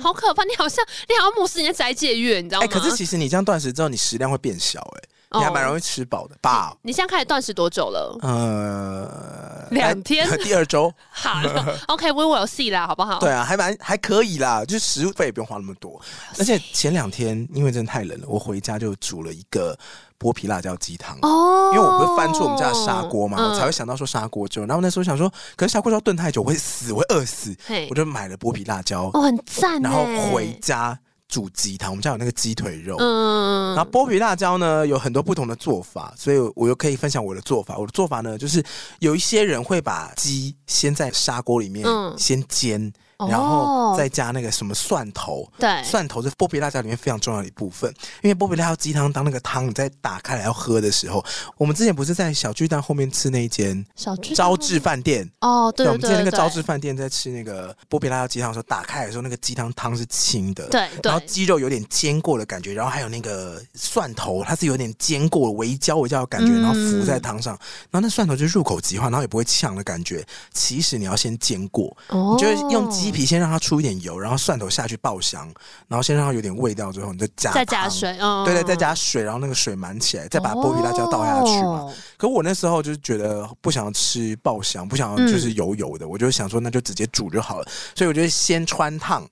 [0.01, 0.43] 好可怕！
[0.45, 2.65] 你好像你好像牧师，你在斋戒月，你知道吗？
[2.65, 5.09] 哎，可是其实你这样断食之后，你食量会变小，哎。
[5.37, 6.75] 你还蛮容易吃饱的吧？
[6.81, 8.17] 你现在开始断食多久了？
[8.21, 10.27] 呃，两天。
[10.43, 10.93] 第二周。
[11.09, 11.41] 好
[11.87, 13.19] ，OK，We will see 啦，好不好？
[13.19, 15.99] 对啊，还蛮还可以啦，就是食费也不用花那么多。
[16.37, 19.77] 而且前两天因为真的太冷了，我回家就煮了一个
[20.19, 21.17] 剥皮辣椒鸡汤。
[21.21, 21.71] 哦。
[21.73, 24.65] 因为我不是翻出我们家的砂锅嘛，我才会想到说砂锅粥。
[24.65, 27.55] 然后那时候想说，可是砂锅粥炖太久我会死，我会饿死。
[27.89, 29.09] 我就买了剥皮辣椒。
[29.13, 29.81] 哦，很赞。
[29.81, 30.97] 然后回家。
[31.27, 37.77] 煮鸡汤，我们家有那个鸡腿肉，嗯，然后剥皮辣椒呢有很多不同的做法，所以我又可以分享我的做法。
[37.77, 38.63] 我的做法呢，就是
[38.99, 41.85] 有一些人会把鸡先在砂锅里面
[42.17, 42.93] 先煎。
[43.17, 47.89] 嗯然后再加那个什么蒜头，对，蒜头是波比辣椒里面非常重要的一部分。
[48.21, 51.23] 因为波比辣椒鸡汤当那个汤你在打开来要喝的时候，
[51.57, 67.57] 我们之前不是在小巨蛋后面吃那一间小招致饭店哦，对，我们之前那个招致饭店在吃那个波比辣椒鸡汤的时候，打开来的时候那个鸡汤汤是清的，对，然后鸡肉有点煎过的感觉，然后还有那个蒜头它是有点煎过微焦微焦的感觉，然后浮在汤上，
[67.89, 70.25] 然后那蒜头就入口即化，然后也不会呛的感觉。
[70.51, 73.04] 其实你要先煎过，你就用鸡。
[73.05, 75.47] 鸡皮先让它出一点油，然后蒜头下去爆香，
[75.87, 81.81] 然后先让它有点味道之后，你就加再加水，哦、对对，再加水，然后那个水满起来，再把剥皮辣椒倒下去嘛。
[81.81, 89.23] 哦、可我那时候就是觉得不想要吃爆香，不想要就是油油的，嗯、我就想说那就直接煮就好了，所以我就先穿烫。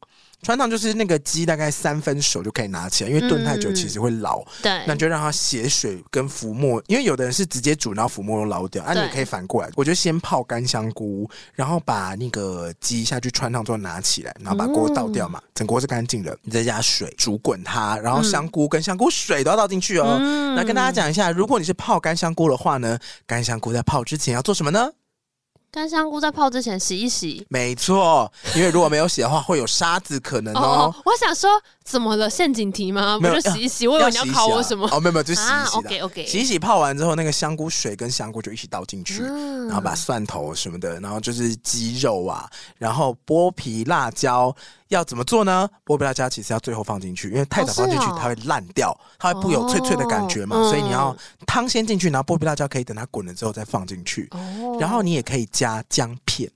[0.43, 4.41] 汆烫就是那个鸡大概三分熟就可以拿起来，因为炖太久其实会老。
[4.41, 9.69] 嗯、对，那就让它血水跟浮沫，因为有的人是直接煮，然后浮沫都捞掉，啊，你可以反过来。
[9.69, 20.17] 对我就先泡干香菇，然后把那个鸡下去穿烫之后拿起来，然后把锅倒掉嘛，嗯、整锅是干净的，你再加水煮滚它，然后香菇跟香菇水都要倒进去哦。
[20.19, 24.89] 嗯、那跟大家讲一下，如果你是泡干香菇的话呢，干香菇在泡之前要做什么呢？
[25.73, 30.93] 干香菇在泡之前洗一洗，没错，因为如果没有洗的话，会有沙子可能哦。
[31.03, 31.49] 我想说，
[31.83, 32.29] 怎么了？
[32.29, 33.19] 陷阱题吗？
[33.19, 34.87] 没有洗一洗，我以为你要考我什么？
[34.91, 35.77] 哦，没有没有，就洗一洗。
[35.77, 44.53] OK OK，洗一洗泡完之后，那个香菇水跟香菇就一起倒进去，然后把蒜头什么的，然后就是鸡肉啊，然后剥皮辣椒
[44.87, 45.69] 要怎么做呢？
[45.85, 51.15] 剥皮辣椒其实要最后放进去，因为太早放进去它会烂掉，它会不有脆脆的感觉嘛，所以你要
[51.45, 54.29] 汤先进去，然后剥皮辣椒可以等它滚了之后再放进去，
[54.79, 55.43] 然后你也可以。
[55.53, 56.49] 加姜片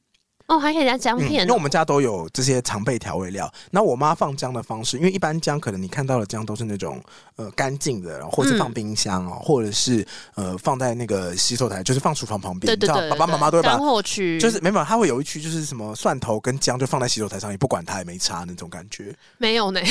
[0.48, 3.52] 哦，还可以加姜片，因为我们家都有这些常备调味料。
[3.72, 7.04] 那我妈放姜的方式，因为一般姜可能你看到的姜都是那种
[7.36, 12.66] 呃干净的，或者是放冰箱哦，或者是呃放在那个洗手台，就是放厨房旁边。
[12.66, 19.14] 对对对，爸爸妈妈都会把干货区，就是没有，他会有一区就是什么蒜头跟姜就放在洗手台上，也不管它也没差那种感觉。
[19.38, 19.82] 没有呢，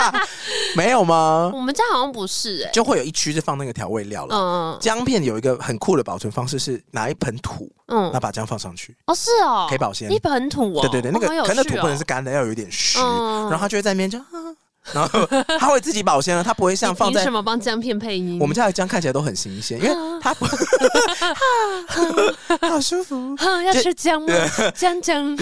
[0.76, 1.50] 没有吗？
[1.54, 4.36] 我们家好像不是哎，就会有一区是放那个调味料了。
[4.36, 7.72] 嗯，姜片有一个很酷的保存方式是拿一盆土。
[7.88, 8.96] 嗯，那把姜放上去。
[9.06, 14.18] 哦，是哦，可以保鲜，一盆土哦，对对对，那个可能土不能是干的，要有一点湿，然后它就会在那边就，
[14.92, 15.26] 然后
[15.58, 18.38] 它会自己保鲜了，它不会像放在什么帮姜片配音？
[18.40, 20.32] 我们家的姜看起来都很新鲜，因为 它
[22.68, 24.32] 好舒服， 要吃姜吗？
[24.74, 25.36] 姜姜。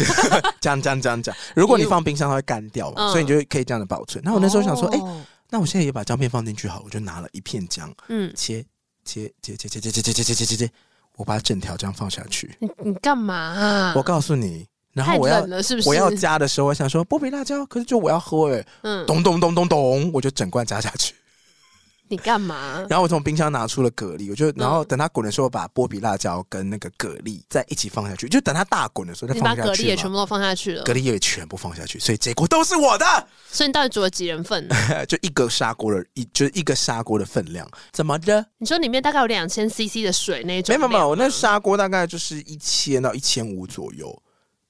[0.61, 4.23] 姜姜姜姜，如果你放冰箱，它会干掉嘛，所以你就可以这样的保存。
[4.25, 5.01] 那我那时候想说，哎，
[5.51, 8.65] 那我现在也把姜片放进去好，我就拿了一片姜，嗯，切
[9.05, 10.71] 切切切切切切切切切切切。
[11.17, 13.93] 我把整条这样放下去，你你干嘛啊？
[13.97, 21.15] 我告诉你，然后我要是不是我要加的时候，我想说剥皮辣椒，可是就我要喝哎，嗯，咚咚咚咚咚，我就整罐加下去。
[22.09, 22.85] 你干嘛？
[22.91, 29.61] 然后我从冰箱拿出了蛤蜊，我就然后等它滚的时候，把波比辣椒跟那个蛤蜊再一起放下去，就等它大滚的时候再放下去。
[29.61, 33.05] 你把蛤蜊也全部都放下去了，蛤蜊也全部放下去，所以这锅都是我的。
[33.51, 34.69] 所以你到底煮了几人份？
[35.09, 37.69] 就一个砂锅的，一就是一个砂锅的分量。
[37.93, 38.45] 怎么的？
[38.59, 40.77] 你说里面大概有两千 CC 的水那种？
[40.77, 44.23] 没有没有，我那砂锅大概就是一千到一千五左右。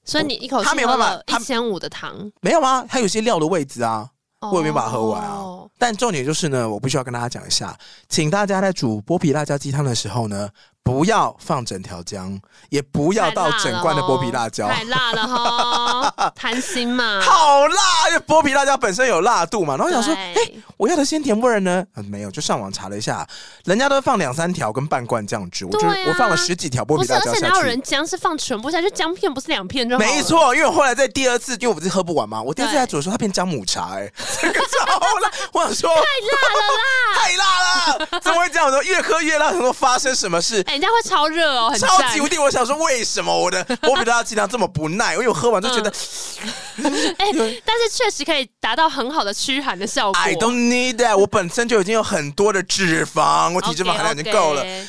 [0.05, 2.31] 所以你一口气喝了一千五的糖？
[2.41, 2.85] 没有啊？
[2.87, 4.09] 它有些料的位置啊。
[4.39, 7.77] 我也没把它喝完啊，但重点就是呢，我必须要跟大家讲一下，
[8.07, 10.49] 请大家在煮波皮辣椒鸡汤的时候呢，
[10.87, 17.19] 不要放整条姜，也不要倒整罐的剥皮辣椒，太辣了哈， 贪心嘛。
[17.21, 19.75] 好辣，因为剥皮辣椒本身有辣度嘛。
[19.75, 21.85] 然后想说，哎、欸，我要的鲜甜味儿呢？
[21.97, 23.27] 嗯，没有，就上网查了一下，
[23.65, 27.37] 人家都放两三条跟半罐酱汁，我就我放了十几条剥皮辣椒下去。
[27.37, 28.89] 而且哪有人姜是放全部下去？
[28.91, 29.99] 姜片不是两片就好？
[29.99, 34.11] 没错，因为我后来在第二次，因为我不是喝不完嘛，我第二次在煮的时候，它变姜母茶、欸，哎，
[34.41, 35.29] 这个超辣！
[35.51, 35.99] 我想说，太
[36.31, 36.87] 辣了啦，
[37.19, 38.67] 太辣了，怎么会这样？
[38.67, 40.63] 我说越喝越辣，怎么发生什么事？
[40.77, 42.37] 人家会超热哦，很超级无敌！
[42.37, 45.13] 我想说，为什么我的 我比大家剂量这么不耐？
[45.13, 45.89] 因为我喝完就觉得，
[47.17, 50.21] 哎、嗯欸，但是确实可以达到很好的驱寒的效果。
[50.21, 54.63] I don't need that，我本身就已经有很多的脂肪，我体脂肪含量已经够了。
[54.63, 54.87] Okay, okay.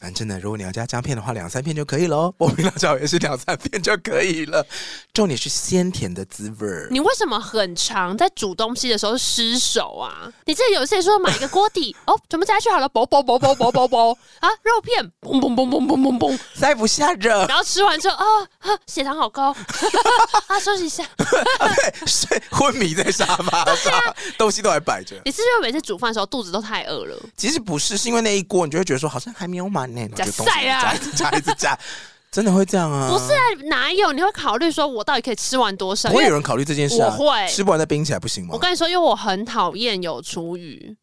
[0.00, 2.32] 反正呢，如果你要加姜片的话，两三片就可以喽。
[2.40, 4.66] 剥皮辣椒也是两三片就可以了。
[5.12, 6.88] 重点是鲜甜的滋味儿。
[6.90, 10.32] 你为什么很常在煮东西的时候失手啊？
[10.46, 17.44] 你记得有些时候买一个锅底 哦，全部加下去好了，啵啵啵啵啵啵啵啊，肉片嘣嘣嘣嘣嘣嘣嘣，塞不下热。
[17.46, 18.24] 然后吃完之后啊
[18.60, 19.50] 啊，血糖好高
[20.48, 21.04] 啊，休息一下。
[21.04, 25.20] 啊、对，睡昏迷在沙发上，啊、东西都还摆着。
[25.26, 27.16] 你是不是每次煮饭的时候肚子都太饿了？
[27.36, 29.89] 其实不是，是因为那一锅你就会觉得说好像还没有满。
[30.14, 30.82] 加塞啊！
[30.82, 31.78] 夹一直加一直加，
[32.30, 33.10] 真的会这样啊？
[33.10, 34.12] 不是啊，哪有？
[34.12, 36.08] 你会考虑说，我到底可以吃完多少？
[36.10, 37.14] 不会有人考虑这件事啊？
[37.18, 38.50] 我会吃不完再冰起来不行吗？
[38.52, 40.96] 我跟你说，因为我很讨厌有厨余。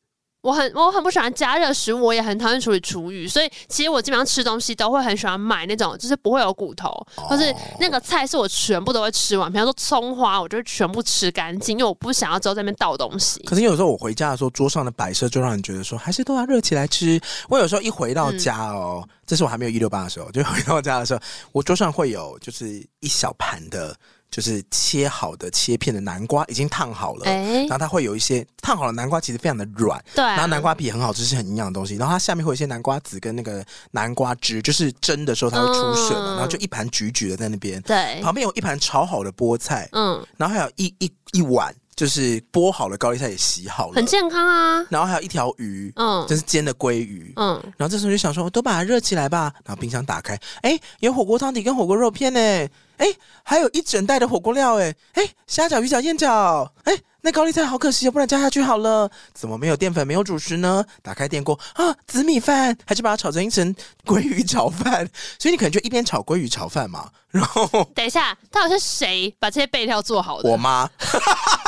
[0.47, 9.51] 我很我很不喜欢加热食物，我也很讨厌处理厨余，所以其实我基本上吃东西都会很喜欢买那种就是不会有骨头，或、哦、是那个菜是我全部都会吃完。
[9.51, 13.41] 比方说葱花，我就会全部吃干净，因为我不想要之后在那边倒东西。
[13.41, 17.19] 可是有时候我回家的时候，桌上的摆设就让人觉得说，还是都要热起来吃。
[17.49, 21.19] 我有时候一回到家哦，嗯、这是我还没有一六八的时候，就回到家的时候，
[21.51, 23.93] 我桌上会有就是一小盘的。
[24.29, 31.95] 就是切好的切片的南瓜已经烫好了，欸，然后它会有一些烫好的南瓜，其实非常的软，对，然后南瓜皮很好吃，是很营养的东西。
[31.95, 44.85] 然后它下面会有一些南瓜籽跟那个南瓜汁，就是蒸的时候它会出水嘛，嗯，然后就一盘橘橘的在那边，对，旁边有一盘炒好的菠菜，嗯，然后还有一一一碗就是剥好了高丽菜也洗好了，很健康啊。
[44.89, 49.51] 然后还有一条鱼，嗯，就是煎的鲑鱼，嗯，然后这时候就想说，都把它热起来吧。
[49.65, 52.67] 然后冰箱打开，哎，有火锅汤底跟火锅肉片呢。
[52.97, 53.07] 哎，
[53.43, 59.09] 还有一整袋的火锅料，哎，哎，虾饺、鱼饺、燕饺，哎，那高丽菜好可惜，不然加下去好了。
[59.33, 60.83] 怎么没有淀粉，没有主食呢？
[61.01, 63.75] 打开电锅啊，紫米饭，还是把它炒成一层
[64.05, 65.07] 鲑鱼炒饭。
[65.39, 70.49] 所以你可能就一边炒鲑鱼炒饭嘛，然后 等一下，到底是谁把这些备料做好的？
[70.49, 70.89] 我妈。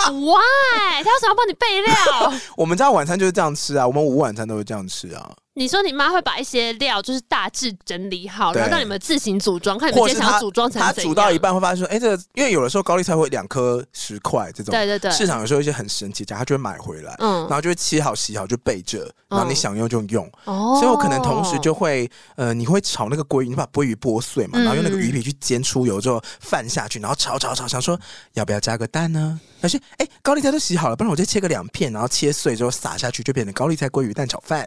[0.09, 1.03] Why？
[1.03, 2.33] 他为什么要帮你备料？
[2.57, 5.29] 我们家晚餐就是这样吃啊，我们午晚餐都是这样吃啊。
[5.59, 10.95] 你说你妈会把一些料就是大致整理好，然后让你们自行组装，看你们今天想要组装成怎样。
[10.95, 20.25] 他煮到一半会发现说，哎、欸，这个因为有的时候高丽菜会两颗十块这种，对对对，市场有时候一些很神奇，他就会买回来，嗯，然后就会切好洗好就备着，然后你想用就用。
[20.45, 27.99] 哦、嗯，所以我可能同时就会，呃，你会炒那个鲑鱼，你把鲑鱼剥碎嘛，然后用那个鱼皮去煎出油之后放下去，然后炒炒炒，想说
[28.35, 29.37] 要不要加个蛋呢？
[29.59, 34.65] 但是，哎，高丽菜都洗好了，不然我就切个两片，然后切碎之后撒下去，就变成高丽菜鲑鱼蛋炒饭。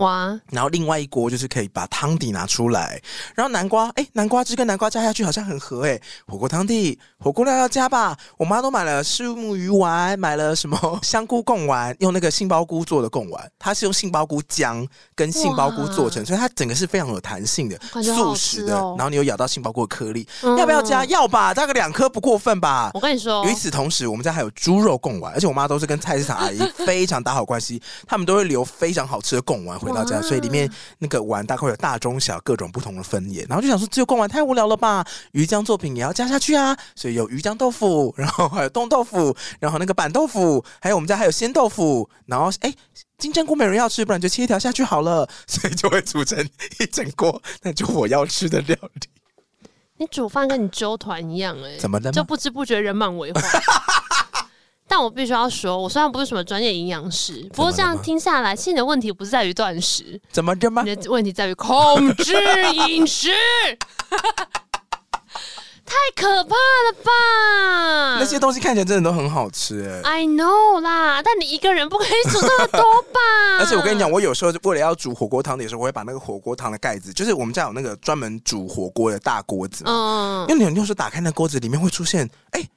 [0.00, 0.38] 哇！
[0.50, 3.00] 然后另外一锅就是可以把汤底拿出来，
[3.34, 6.00] 然后南瓜，哎，南瓜汁跟南瓜加下去好像很合哎。
[6.26, 8.16] 火锅汤底，火锅料要加吧？
[8.36, 18.74] 我妈都买了虱目鱼丸，买了什么香菇贡丸，用那个杏鲍菇做的贡丸，它是用杏鲍菇浆跟杏鲍菇做成，所以它整个是非常有弹性的，素食的。
[18.74, 21.04] 然后你有咬到杏鲍菇的颗粒，嗯、要不要加？
[21.10, 22.90] 要吧，加个两颗不过分吧？
[22.94, 42.72] 我跟你说，与此同时，我们家还有猪肉贡丸，而且我妈都是跟菜市场阿姨非常打好关系，他们都会留非常好吃的贡丸回到家，所以里面那个碗大概有大中小各种不同的分野，然后就想说只有贡丸太无聊了吧，鱼浆作品也要加下去啊，所以有鱼浆豆腐， 然后还有冻豆腐，然后那个板豆腐，还有我们家还有鲜豆腐，然后哎
[43.18, 46.38] 金针菇没人要吃，不然就切一条下去好了， 所以就会煮成
[46.78, 49.00] 一整锅，那就我要吃的料理。
[49.98, 52.10] 你煮饭跟你揪团一样哎、欸，怎么的？
[52.10, 53.42] 就不知不觉人满为患。
[54.90, 60.82] 但我必须要说，我虽然不是什么专业营养师，不过这样听下来，其实你的问题不是在于断食，怎么着吗？
[60.82, 62.34] 你的问题在于控制
[62.88, 63.30] 饮食，
[65.86, 68.18] 太可怕了吧？
[68.18, 72.82] 那些东西看起来真的都很好吃，哎， I know 啦，但你一个人不可以煮那么多
[73.12, 73.20] 吧？
[73.62, 82.68] 而且我跟你讲，我有时候为了要煮火锅汤的时候，我会把那个火锅汤的盖子，就是我们家有那个专门煮火锅的大锅子，嗯，因为你有时候打开那锅子，里面会出现，哎。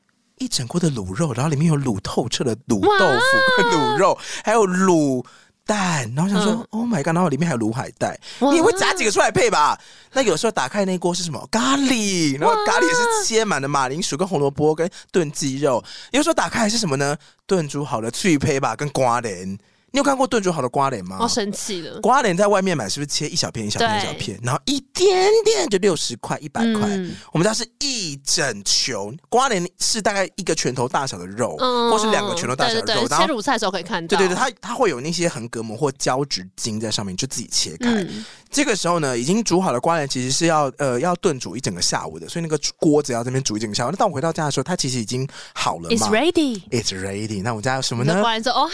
[0.43, 5.23] 一整锅的卤肉，然后里面有卤透彻的卤豆腐、卤肉，还有卤
[5.65, 7.15] 蛋，然后想说、嗯、，Oh my god！
[7.15, 9.79] 然后里面还有卤海带，你也会夹几个出来配吧？
[10.11, 11.47] 那有时候打开那锅是什么？
[11.49, 15.81] 咖喱，然后咖喱也是切满的马铃薯跟红萝卜跟炖鸡肉。
[16.11, 17.15] 有时候打开还是什么呢？
[17.47, 19.57] 炖煮好的脆胚吧跟瓜莲。
[19.93, 21.19] 你有看过炖煮好的瓜莲吗？
[21.21, 22.01] 我生气了。
[22.01, 26.89] 瓜莲在外面买是不是切一小片一小片一小片，然后一点点就六十块一百块？
[26.89, 32.85] 嗯、我们家是一整球瓜莲，是大概一个拳头大小的肉，嗯、或是两个拳头大小的肉。
[32.87, 34.17] 对对对，切乳菜的时候可以看到。
[34.17, 37.91] 对对对，它它会有那些横膈膜或胶质筋在上面，就自己切开。
[37.91, 43.91] 嗯、这个时候呢，已经煮好的瓜莲其实是要呃要炖煮一整个下午的，所以那个锅子要这边煮一整个下午。
[43.91, 45.89] 那当我回到家的时候，它其实已经好了嘛。
[45.89, 46.63] It's ready.
[46.71, 47.43] It's ready.
[47.43, 48.19] 那我们家有什么呢？
[48.21, 48.73] 瓜莲说：“哦嗨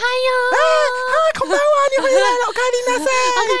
[1.10, 1.60] 啊，恐怕哇！
[1.96, 3.54] 你回来了，我看你那谁，我 看你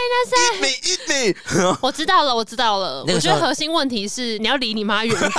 [0.46, 1.76] 一米一米。
[1.82, 3.04] 我知道了，我知道了。
[3.06, 5.32] 我觉得核心问题是你要离你妈远一点，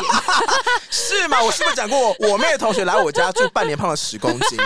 [0.91, 1.41] 是吗？
[1.41, 4.59] 我是不是讲过，我妹的同学来我家住半年，胖了十公斤？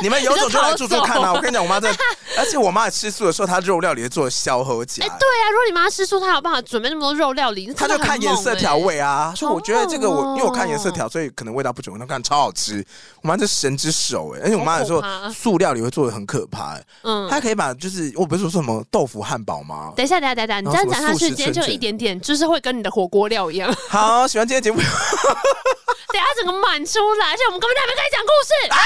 [0.00, 1.32] 你们有种就来住住看啊！
[1.32, 1.90] 我跟你讲，我妈在，
[2.36, 5.04] 而且我妈吃素的时候，她肉料理做消和钾。
[5.04, 9.32] 哎，对啊，如果你妈吃素，她有办法准备那么多肉料理，她就看颜色调味啊。
[9.36, 12.84] 所以我觉得这个我，因为我看颜色调，所以可能味道不准，她看超好吃。
[13.22, 16.82] 我妈这神之手哎，而且我妈有时候素料理会做的很可怕哎。
[17.02, 19.92] 嗯，他可以把就是我不是说什么豆腐汉堡吗？
[19.96, 23.72] 等一下，等一下，等一下，你这样讲下去，今天就一点点，就是会跟你的火锅料一样。
[23.88, 28.52] 好，喜欢今天节目，等下整个满出来，而且我们根本还没开始讲故事。
[28.72, 28.76] 啊、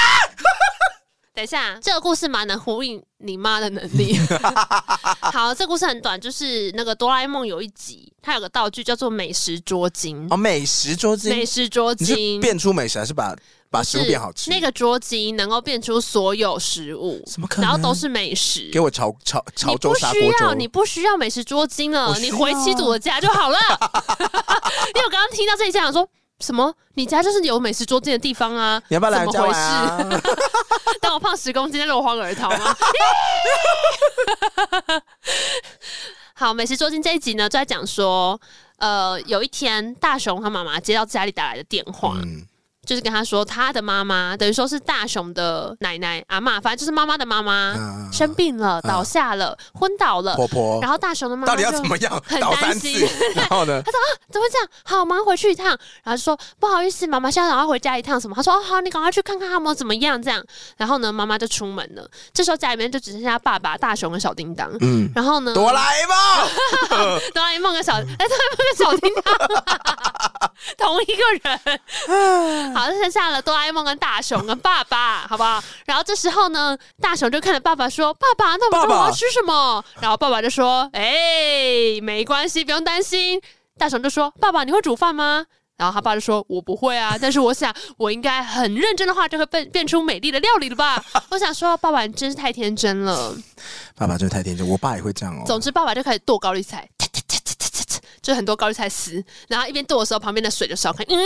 [1.33, 4.17] 等一下，这个故事蛮能呼应你妈的能力。
[5.31, 10.27] 好，这个故事很短，就是那个哆啦 A 梦有一集，它有个道具叫做美食桌巾。
[10.29, 13.35] 哦，美食桌巾，美食桌巾，变出美食还是把？
[13.69, 17.69] 把食物变好吃，那个桌巾能够变出所有食物，怎么可能？
[17.69, 18.69] 然后都是美食。
[18.69, 20.27] 给我潮潮潮州砂锅粥。
[20.27, 23.57] 你不需要，你不需要美食桌巾了，你回七组的家就好了。
[24.93, 26.05] 因为我刚刚听到这一下，想说
[26.41, 26.73] 什么？
[26.95, 28.81] 你家就是有美食桌巾的地方啊？
[28.89, 30.21] 你要不要来怎么回事？
[30.99, 32.75] 当我胖十公斤，落荒而逃吗？
[36.33, 38.39] 好，美食桌巾这一集呢，就在讲说，
[38.77, 42.13] 呃，有一天大雄他妈妈接到家里打来的电话。
[42.17, 42.45] 嗯
[42.85, 47.75] 就是跟他说，他的妈妈等于说是大雄的奶奶阿妈，反正就是妈妈的妈妈
[48.11, 50.35] 生病了，倒下了，昏倒了。
[50.35, 52.23] 婆婆，然后大雄的妈妈到底要怎么样？
[52.25, 53.07] 很担心。
[53.35, 53.81] 然后呢？
[53.85, 54.67] 他说啊，怎么会这样？
[54.83, 55.67] 好，妈回去一趟。
[55.67, 58.19] 然后就说不好意思，妈妈现在赶快回家一趟。
[58.19, 58.35] 什么？
[58.35, 60.19] 他说哦，好，你赶快去看看他们怎么样。
[60.21, 60.43] 这样。
[60.77, 62.09] 然后呢，妈妈就出门了。
[62.33, 64.69] 这时候家里面就只剩下爸爸、大雄跟小叮当。
[64.81, 65.07] 嗯。
[65.15, 65.53] 然后呢？
[65.53, 72.70] 哆啦 A 梦， 哆啦 A 梦跟小哎，哆啦 A 梦跟小叮当， 同一个人。
[72.73, 75.63] 好，剩下了哆啦 A 梦跟大雄跟爸爸， 好不好？
[75.85, 83.41] 然后这时候呢，大雄就看着爸爸说：“爸爸，那我们中午要吃什么？”爸爸然后爸爸就说：“哎、欸，没关系，不用担心。”
[83.77, 85.45] 大雄就说：“爸爸，你会煮饭吗？”
[85.77, 93.35] 然后他爸就说：“我不会啊， 但是我想，我应该很认真的话，就会变变出美丽的料理了吧？” 我想说，爸爸你真是太天真了。
[93.95, 95.43] 爸爸真是太天真，我爸也会这样哦。
[95.47, 96.87] 总之，爸爸就开始剁高丽菜。
[98.21, 101.17] 就很多高丽菜丝，然后一边剁的时候，旁边的水就烧开，嗯，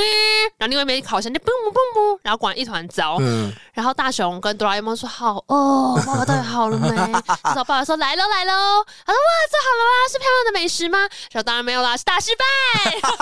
[0.58, 3.18] 然后另外一边烤箱就嘣嘣嘣嘣，然后管一团糟。
[3.20, 6.88] 嗯，然后大雄跟哆啦 A 梦说：“好哦，爸爸到底好了没？”
[7.44, 10.10] 然后爸爸说：“来喽，来喽。”他说：“哇，做好了吗？
[10.12, 11.00] 是漂亮的美食吗？”
[11.32, 12.46] 然后：“当然没有啦，是大失败，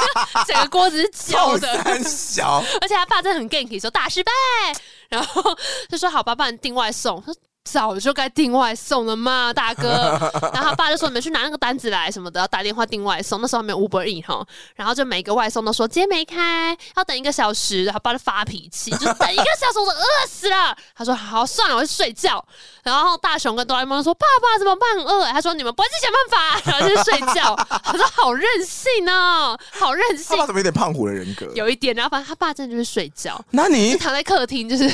[0.45, 4.31] 整个锅子是焦的，很小，而且他爸真的很 ganky，说大失败，
[5.09, 5.57] 然后
[5.89, 7.23] 就说：“好吧，帮你订外送。”
[7.63, 9.89] 早就该订外送了嘛，大哥。
[10.53, 14.45] 然后他爸就说：“你们去拿那个单子来什么的，要打电话订外送。”那时候还没有 Uber Eats 哈。
[14.75, 17.85] 然后就每个外送都说今天没开，要等一个小时。
[17.85, 20.75] 然后爸就发脾气，就等一个小时，我都饿死了。
[20.93, 22.43] 他说：“好，算了，我去睡觉。”
[22.83, 24.97] 然后大雄跟哆啦 A 梦说：“爸爸怎么办？
[24.97, 27.55] 很饿。”他说：“你们不会自己想办法。”然后就睡觉。
[27.81, 31.49] 他说：“好任性哦，好任性。”他爸怎么有点胖虎的人格？
[31.55, 31.95] 有一点。
[31.95, 33.39] 然后反正他爸真的就是睡觉。
[33.51, 34.91] 那你躺在客厅，就是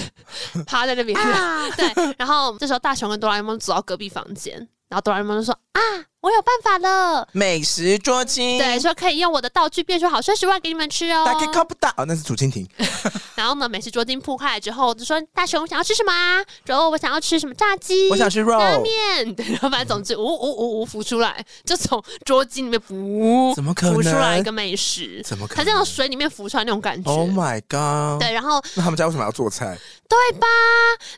[0.67, 1.19] 趴在那边。
[1.19, 2.55] 啊、对，然后。
[2.59, 4.57] 这时候，大雄跟哆啦 A 梦走到隔壁房间，
[4.89, 5.79] 然后哆啦 A 梦就说：“啊，
[6.21, 8.57] 我有办法了，美食桌巾。
[8.57, 12.67] 对，说可以用我的道具变出好三十万给你们吃哦。”大家看不到哦，那是竹蜻蜓。
[13.35, 16.43] 然后呢，美食桌巾铺开来之后，就说：“大熊想要吃什么啊？
[16.65, 18.09] 然后我想要吃什么炸鸡？
[18.09, 19.33] 我想吃肉拉面。
[19.33, 25.21] 对， 然后反正总之，呜呜呜呜浮出来，就从桌巾里面浮，怎么可能浮出来一个美食？
[25.23, 25.57] 怎么可能？
[25.57, 28.21] 它这样从水里面浮出来那种感觉？Oh my god！
[28.21, 29.77] 对，然后那他们家为什么要做菜？
[30.09, 30.47] 对吧？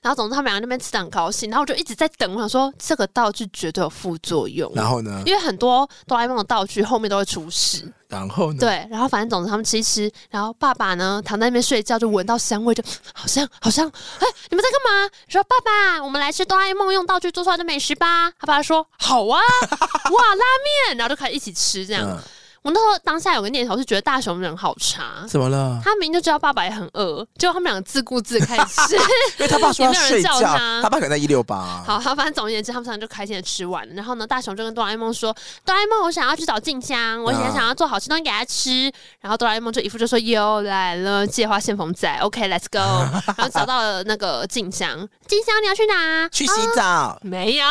[0.03, 4.69] 然后总之他们两个那边吃的很高兴，然后我就一直在等，我想说这个道具绝对有副作用。
[4.75, 5.23] 然后呢？
[5.25, 7.89] 因为很多哆啦 A 梦的道具后面都会出事。
[8.09, 8.59] 然后呢？
[8.59, 12.83] 对，然后反正总之他们吃一吃，然后爸爸呢躺在那边睡觉，就闻到香味，就
[13.13, 13.87] 好像好像。
[13.87, 15.09] 哎，你们在干嘛？
[15.29, 18.29] 说爸爸，我们来吃哆啦 A 梦用道具做出来的美食吧。
[18.31, 20.43] 他爸爸说好啊，哇拉
[20.89, 22.05] 面，然后就开始一起吃这样。
[22.05, 22.19] 嗯
[22.63, 25.81] 我那时候当下有个念头是觉得大雄人好差，怎么了？
[25.83, 28.95] 他明明就知道爸爸也很饿，结果他们两个自顾自开始吃，
[29.39, 31.83] 因为他爸说要睡觉，他，他爸可能在一六八。
[31.83, 33.95] 好，他反正总而言之，他们三个就开心的吃完了。
[33.95, 35.35] 然后呢，大雄就跟哆啦 A 梦说
[35.65, 38.91] ：“哆啦 A 梦，我想要去找静香，我现在想要做好吃东西给他吃。”
[39.21, 42.77] 然后哆啦 A 梦就一副就说：“又来了，借花献凤仔，OK，Let's go。
[43.25, 44.95] ”然后找到了那个静香，
[45.25, 46.29] 静香你要去哪？
[46.29, 46.83] 去洗澡？
[46.83, 47.65] 啊、没有，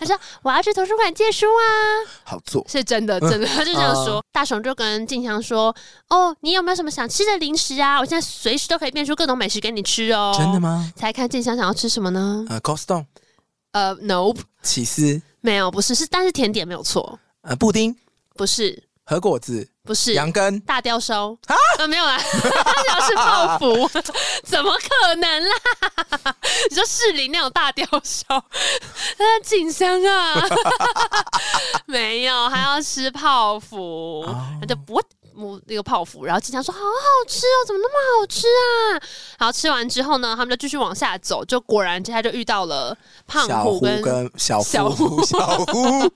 [0.00, 1.68] 他说我要去图书馆借书啊。
[2.24, 4.21] 好做，是真的，真的，他就这样说。
[4.30, 5.74] 大雄就跟静香说
[6.08, 7.98] ：“哦，你有没有什么想吃的零食啊？
[7.98, 10.92] 我现在随时都可以变出各种美食给你吃哦。”真的吗？
[10.94, 12.44] 猜看静香想要吃什么呢？
[12.48, 13.04] 呃，Costco。
[13.72, 14.40] 呃，Nope。
[14.62, 15.20] 起司？
[15.40, 17.18] 没有，不是，是但是甜点没有错。
[17.40, 17.96] 呃，布丁？
[18.36, 18.82] 不是。
[19.12, 19.68] 和果子？
[19.84, 20.14] 不是。
[20.14, 20.58] 羊羹？
[20.60, 21.32] 大雕烧？
[21.46, 21.54] 啊？
[21.78, 23.90] 呃，没有啦， 他想要吃泡芙，
[24.44, 26.34] 怎么可能啦？
[26.70, 28.42] 你说士林那种大雕烧？
[29.18, 30.42] 那锦香啊？
[31.86, 34.24] 没有，还要吃泡芙，
[34.60, 35.00] 那就不。
[35.34, 39.00] 摸那个泡芙，然后经常说好好吃哦，怎么那么好吃啊？
[39.38, 46.12] 然后吃完之后呢，他们就继续往下走，就果然接下来就遇到了胖虎跟小夫，小夫，小夫，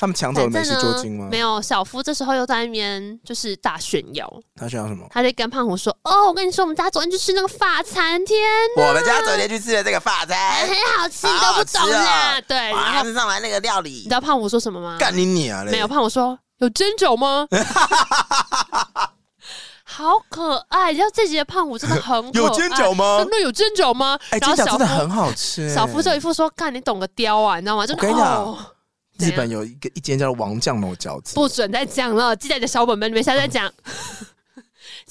[0.00, 1.28] 他们抢走了美食捉金吗？
[1.30, 4.32] 没有，小夫这时候又在那边就是大炫耀。
[4.56, 5.06] 他炫耀什么？
[5.10, 8.40] 他在跟胖虎说：“哦，我跟你说，我们家昨天去吃那个法餐，天
[8.76, 12.38] 哪，我们家昨天去吃的这个法餐很好吃，你都不懂啊。
[12.38, 14.96] 哦”对，然后上来那个料理，你知道胖虎说什么吗？
[14.98, 15.64] 干你你啊！
[15.64, 16.38] 没有，胖虎说。
[16.62, 17.46] 有针灸吗？
[19.84, 20.90] 好可爱！
[20.92, 22.42] 你知道这集的胖虎真的很 可爱。
[22.42, 23.18] 有蒸饺吗？
[23.18, 24.16] 真的有蒸饺吗？
[24.30, 25.74] 哎、欸，蒸饺真的很好吃。
[25.74, 28.56] 小夫就一副说：“看你懂个雕啊，你知道吗？”就我跟你讲，哦、
[29.18, 33.70] 日本有一个一间叫王酱楼饺子，不准再讲了，记在你的小本本里面，下次再讲。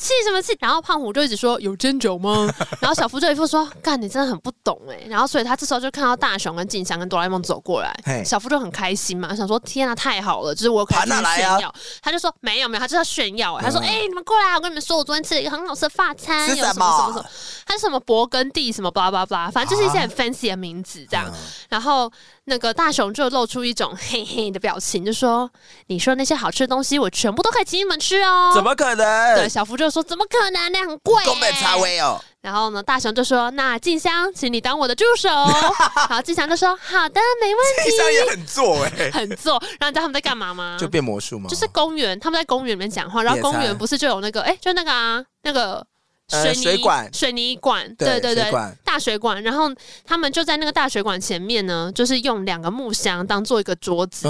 [0.01, 0.57] 气什么气？
[0.59, 2.51] 然后胖虎就一直说有针灸吗？
[2.81, 11.69] 然后小夫就一副说：“干，你真的很不懂哎。”然后所以他这时候就看到大雄跟静香跟哆啦 A 梦走过来，小夫就很开心嘛，想说：“天啊，太好了，就是我可以去炫耀。
[11.69, 17.25] 啊”他就说：“没有没有，他就是要炫耀。”他说：“哎、嗯欸，你们过来，我跟你们说，我昨天吃了一个很好吃的法餐，有什么什么什么，
[17.67, 21.25] 他是什么勃艮第什么巴拉巴拉巴拉，反正就是一些很 fancy 的名字这样。
[21.27, 21.33] 啊”
[21.69, 22.11] 然后。
[22.45, 25.49] 那个大雄就露出一种 嘿嘿的表情，就说
[25.87, 29.35] ：“你说那些好吃的东西，我全部都可以请你们吃哦。”怎么可能？
[29.35, 30.71] 对，小福就说：“怎么可能？
[30.71, 32.19] 那很贵。”根本差位哦。
[32.41, 35.29] 然后呢，大雄就说：“那静香，请你当我的助手。”
[36.09, 39.53] 好，静香就说：“好的，没问题。”静香也很做哎、欸，很做。
[39.79, 40.77] 然后你知道他们在干嘛吗？
[40.81, 41.47] 就变魔术吗？
[41.47, 43.21] 就是公园，他们在公园里面讲话。
[43.21, 45.85] 然后公园不是就有那个哎，就那个啊，那个。
[46.31, 48.51] 水泥、管，水泥管，对对对，
[48.83, 49.41] 大水管。
[49.43, 49.69] 然后
[50.05, 54.27] 他们就在那个大水管前面呢，就是用两个木箱当做一个桌子，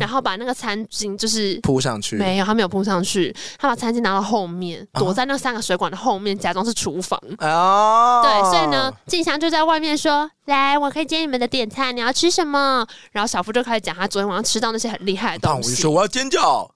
[0.00, 2.16] 然后把那个餐巾就是铺上去。
[2.16, 7.20] 没有，他没有铺上去，他把餐巾拿到后面，躲在那三个水管的后面，假装是厨房。
[7.38, 15.70] 哦，对，所以呢，静香就在外面说：“来，我可以接你们的点餐，你要吃什么？”然后小夫就开始讲他昨天晚上吃到那些很厉害的东西。
[15.70, 16.70] 我就说我要尖叫。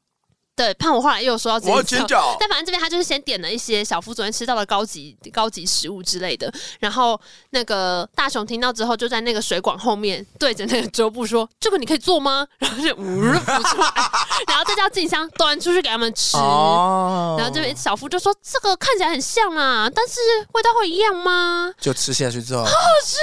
[0.61, 1.97] 对，胖虎后来又说要自己
[2.39, 7.19] 但反正这边他就是先点了一些小夫昨天吃到的高级高级食物之类的，然后
[7.51, 13.91] 那个大雄听到之后，就在那个水管后面对着那个桌布说：“这个你可以做吗？” 然后就呜浮出来，
[14.49, 16.37] 然后再叫静香端出去给他们吃。
[16.37, 20.21] 哦、然后这边小夫就说：“这个看起来很像啊，但是
[20.53, 23.17] 味道会一样吗？”就吃下去之后，好好吃。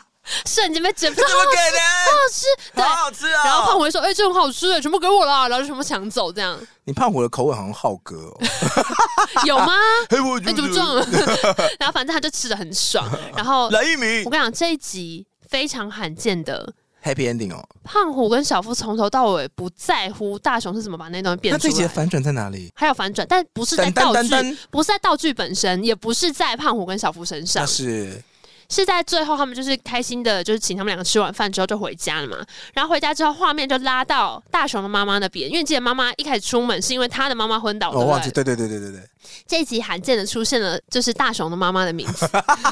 [0.46, 1.80] 瞬间被整不，怎么可能？
[2.04, 3.44] 好好吃，对，好好吃啊！
[3.44, 6.58] 然后胖虎说：“哎、欸，这很好吃的，全部给我了。”然后就全部抢走，这样。
[6.84, 8.40] 你胖虎的口味好像浩哥哦，
[9.46, 9.72] 有吗？
[10.10, 11.06] 哎、欸，怎么撞了？
[11.80, 13.08] 然后反正他就吃的很爽。
[13.34, 16.70] 然后来一名，我跟你讲，这一集非常罕见的
[17.02, 17.66] happy ending 哦。
[17.82, 21.72] 胖虎跟小夫从头到尾不在乎大雄是怎么把那东西变出来。
[21.72, 22.70] 那这集反转在哪里？
[22.74, 28.22] 还有反转，但不是在道具，不是在道具本身，也不是在胖虎跟小夫身上，是。
[28.68, 32.36] 是在最后，他们就是开心的，就是请他们两个吃完饭之后就回家了嘛。
[32.72, 37.98] 然后回家之后，画面就拉到大雄的妈妈那边，因为记得妈妈一开始出门是因为他的妈妈昏倒了。
[37.98, 39.00] 我忘记，对对对对对对。
[39.46, 42.28] 这一集罕见的出现了，就是大雄的妈妈的名字。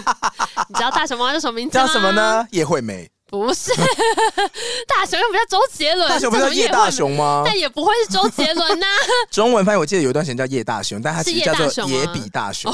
[0.68, 1.86] 你知道大雄妈妈叫什么名字吗？
[1.86, 2.46] 叫什么呢？
[2.50, 3.10] 叶惠美。
[3.32, 3.72] 不是，
[4.86, 7.42] 大雄又不叫周杰伦，大雄不叫叶大雄吗？
[7.46, 9.00] 但也不会是周杰伦呐、啊。
[9.32, 12.70] 中文翻译我记得有一段时间叫叶大雄，但他其实叫做野比大雄。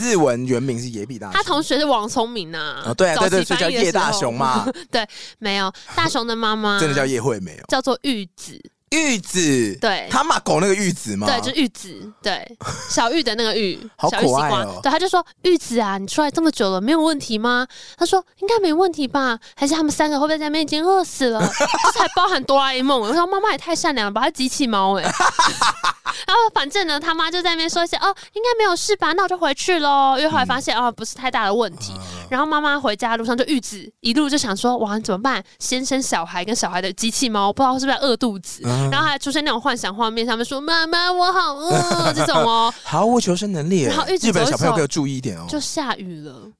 [0.00, 1.34] 日文原名是野比大雄。
[1.34, 2.82] 他同学是王聪明呐、啊。
[2.86, 4.68] 哦，对啊，对对，所以叫叶大雄嘛。
[4.90, 5.06] 对，
[5.38, 8.60] 没有大雄的妈妈真的叫叶惠美哦，叫做玉子。
[8.90, 11.26] 玉子，对，他骂狗那个玉子吗？
[11.28, 12.56] 对，就是玉子，对，
[12.90, 14.80] 小玉的那个玉，好可爱哦。
[14.82, 17.64] 对，他就说玉子啊，你出来这么久了，没有问题吗？
[17.96, 19.38] 他说应该没问题吧？
[19.54, 21.40] 还是他们三个会不会在那边已经饿死了？
[21.48, 23.00] 这才包含哆啦 A 梦。
[23.00, 25.04] 我说妈妈也太善良了，把他机器猫哎。
[26.26, 29.12] 然后反正呢，他妈就在那边说一些哦，应该没有事吧？
[29.12, 30.16] 那我就回去喽。
[30.18, 31.94] 因为后来发现哦，不是太大的问题。
[32.30, 35.42] 然后妈妈回家的路上就玉子一路就想说，哇，怎么办？
[35.58, 42.12] 先生小孩跟小孩的机器猫，不知道是不是饿肚子，嗯、然后还出现那种幻想画面，他们说妈妈我好饿。
[42.14, 43.82] 这种哦，毫无求生能力。
[43.82, 46.50] 然后玉子日本小朋友可要注意一点哦，就下雨了，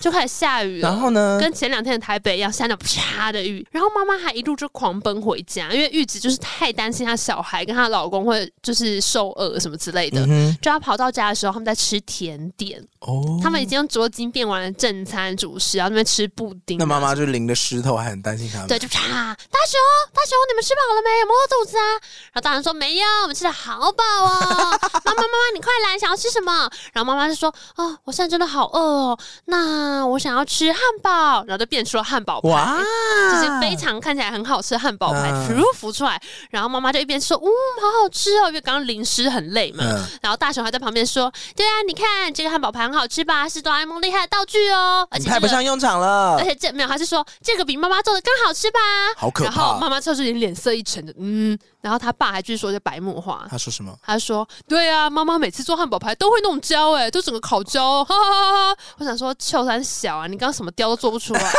[0.00, 0.88] 就开始下雨了。
[0.88, 3.66] 然后呢，跟前两天的台北一样，下那种啪的雨。
[3.70, 12.82] 然后妈妈还一路就狂奔回家，因为玉子就是太担心她小孩跟她老公会就是受饿什么之类的，嗯、就要跑到家的时候，他们在吃甜点。
[13.00, 16.78] 哦，他们已经用桌巾变完了正餐主食，然后那边吃布丁。
[16.78, 18.68] 那妈妈就淋着石头，还很担心他们。
[18.68, 19.80] 对，就啪，大熊，
[20.12, 21.18] 大熊，你们吃饱了没？
[21.20, 21.84] 有没有肚子啊？
[22.32, 24.78] 然后大人说没有，我们吃的好饱哦。
[25.04, 26.70] 妈妈，妈妈，你快来，想要吃什么？
[26.92, 31.10] 然后妈妈就说，哦，我现在真的好饿哦，那我想要吃汉堡。
[31.46, 36.20] 然后就变出了汉堡排，哇就是非常看起来很好吃的汉堡排，浮浮出来。
[36.50, 37.46] 然后妈妈就一边说，嗯，
[37.80, 39.82] 好好吃哦，因为刚刚淋湿很累嘛。
[39.84, 43.48] 嗯、然后大熊还在旁边说，对啊，你看这个汉堡排很好吃吧？
[43.48, 46.36] 是哆啦 A 梦厉害的道具哦，而派不上用场了。
[46.38, 48.78] 而且这没有，还是说这个比妈妈做的更好吃吧？
[49.16, 49.50] 好可怕！
[49.50, 51.58] 然后妈妈就是脸色一沉的，嗯。
[51.80, 53.94] 然后他爸还继续说这白目话，他说什么？
[54.02, 58.82] 他说，对啊，妈妈每次做汉堡排都会弄焦，哎，都整个烤焦，哈哈哈哈！
[58.98, 61.52] 我想说，臭三小啊，你刚刚什么雕都做不出来。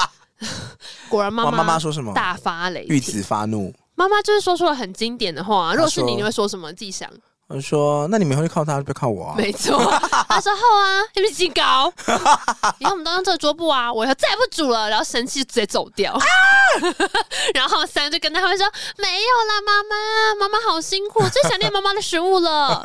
[1.08, 2.12] 果然妈妈妈妈说什么？
[2.14, 3.72] 大发雷霆，玉子发怒。
[3.94, 5.72] 妈妈就是说出了很经典的话。
[5.72, 6.72] 如果是你，你会说什么？
[6.72, 7.08] 自己想。
[7.48, 9.34] 我说：“那你们以后就靠他，不要靠我啊。
[9.38, 9.78] ”没错，
[10.28, 11.90] 他说：“好啊，你们警告，
[12.78, 16.12] 以后我们都用这个桌布啊，我以后再也不煮了。”然后生气就直接走掉。
[16.12, 16.20] 啊、
[17.54, 18.66] 然后三就跟他会说
[18.98, 22.82] ：“没有啦，妈妈，妈妈好辛苦，最想念妈妈的食物了。”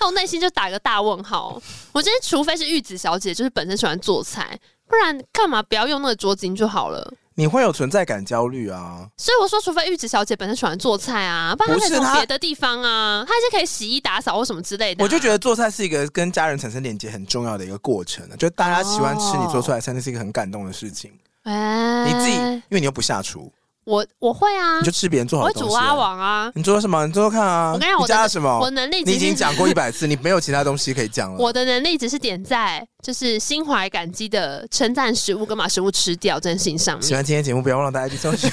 [0.00, 1.62] 那我内心就打个大问号。
[1.92, 4.58] 我今天，除非是玉子小姐，就是本身喜欢做菜，
[4.88, 7.14] 不然干嘛不要用那个桌巾就好了。
[7.38, 15.04] 你会有存在感焦虑啊，所以我说，除非玉子小姐本身喜欢做菜啊，不然她可以从别的地方啊，她还是可以洗衣打扫或什么之类的、啊。
[15.04, 21.12] 我就觉得做菜是一个跟家人产生连接很重要的一个过程，就大家喜欢吃你做出来的菜，那是一个很感动的事情。
[21.44, 23.52] 你自己，因为你又不下厨。
[23.86, 25.44] 我我会啊，你就吃别人做好。
[25.44, 27.06] 我会煮蛙王啊，你做什么？
[27.06, 27.70] 你做做看啊。
[27.72, 28.58] 我跟你讲，我加了什么？
[28.58, 31.38] 我能力，你已经讲过一百次， 你没有其他东西可以讲了。
[31.38, 37.02] 我的能力只是点在就是心怀感激的称赞食物，跟把食物吃掉这件事情上面。
[37.06, 38.50] 喜欢今天节目，不要忘了大家去收听。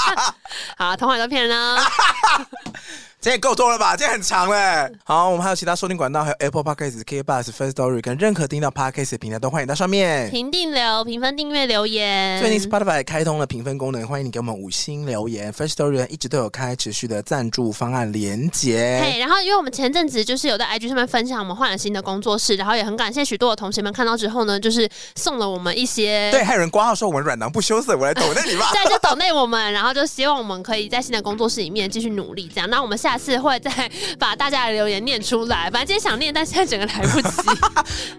[0.78, 1.76] 好，童话都骗人呢。
[3.22, 3.94] 这也够多了吧？
[3.94, 4.90] 这也很长嘞。
[5.04, 12.40] 好，我们还有其他收听管道，还有 Apple Podcasts、K b u s、First Story 跟任何听到 Podcast 的平台都欢迎到上面评定留、评分、订阅、留言。
[12.40, 15.52] 最近 Spotify 开通了评分功能，欢迎你给我们五星留言。
[15.52, 19.02] First Story 一直都有开持续的赞助方案连接。
[19.04, 26.30] 嘿，然后因为我们前阵子就是有在 IG 上面分享，我们换了新的工作室，然后也很感谢许多的同学们看到之后呢，就是送了我们一些。
[26.30, 28.70] 对，还有人挂号说我们软囊不羞涩，我来抖内你吧。
[28.72, 32.70] 对，就抖内我们，然后就希望我们可以在新的工作室里面继续努力，这样。
[32.70, 33.70] 那我们下次会再。
[34.18, 37.50] 把大家的留言念出来，反正今天想念，但现在整个来不及。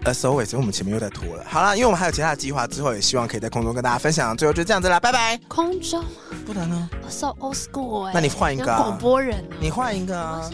[0.04, 1.44] 呃，so wait，我们前面又在拖了。
[1.48, 4.36] 好了，因为我们还有其他的计划，之后也希望可以在空中跟大家分享。
[4.36, 5.38] 最后就这样子啦，拜拜。
[5.48, 6.04] 空中
[6.44, 8.14] 不能呢？So old school 哎、欸。
[8.14, 10.50] 那你换一个广、啊、播人、啊，你换一个啊。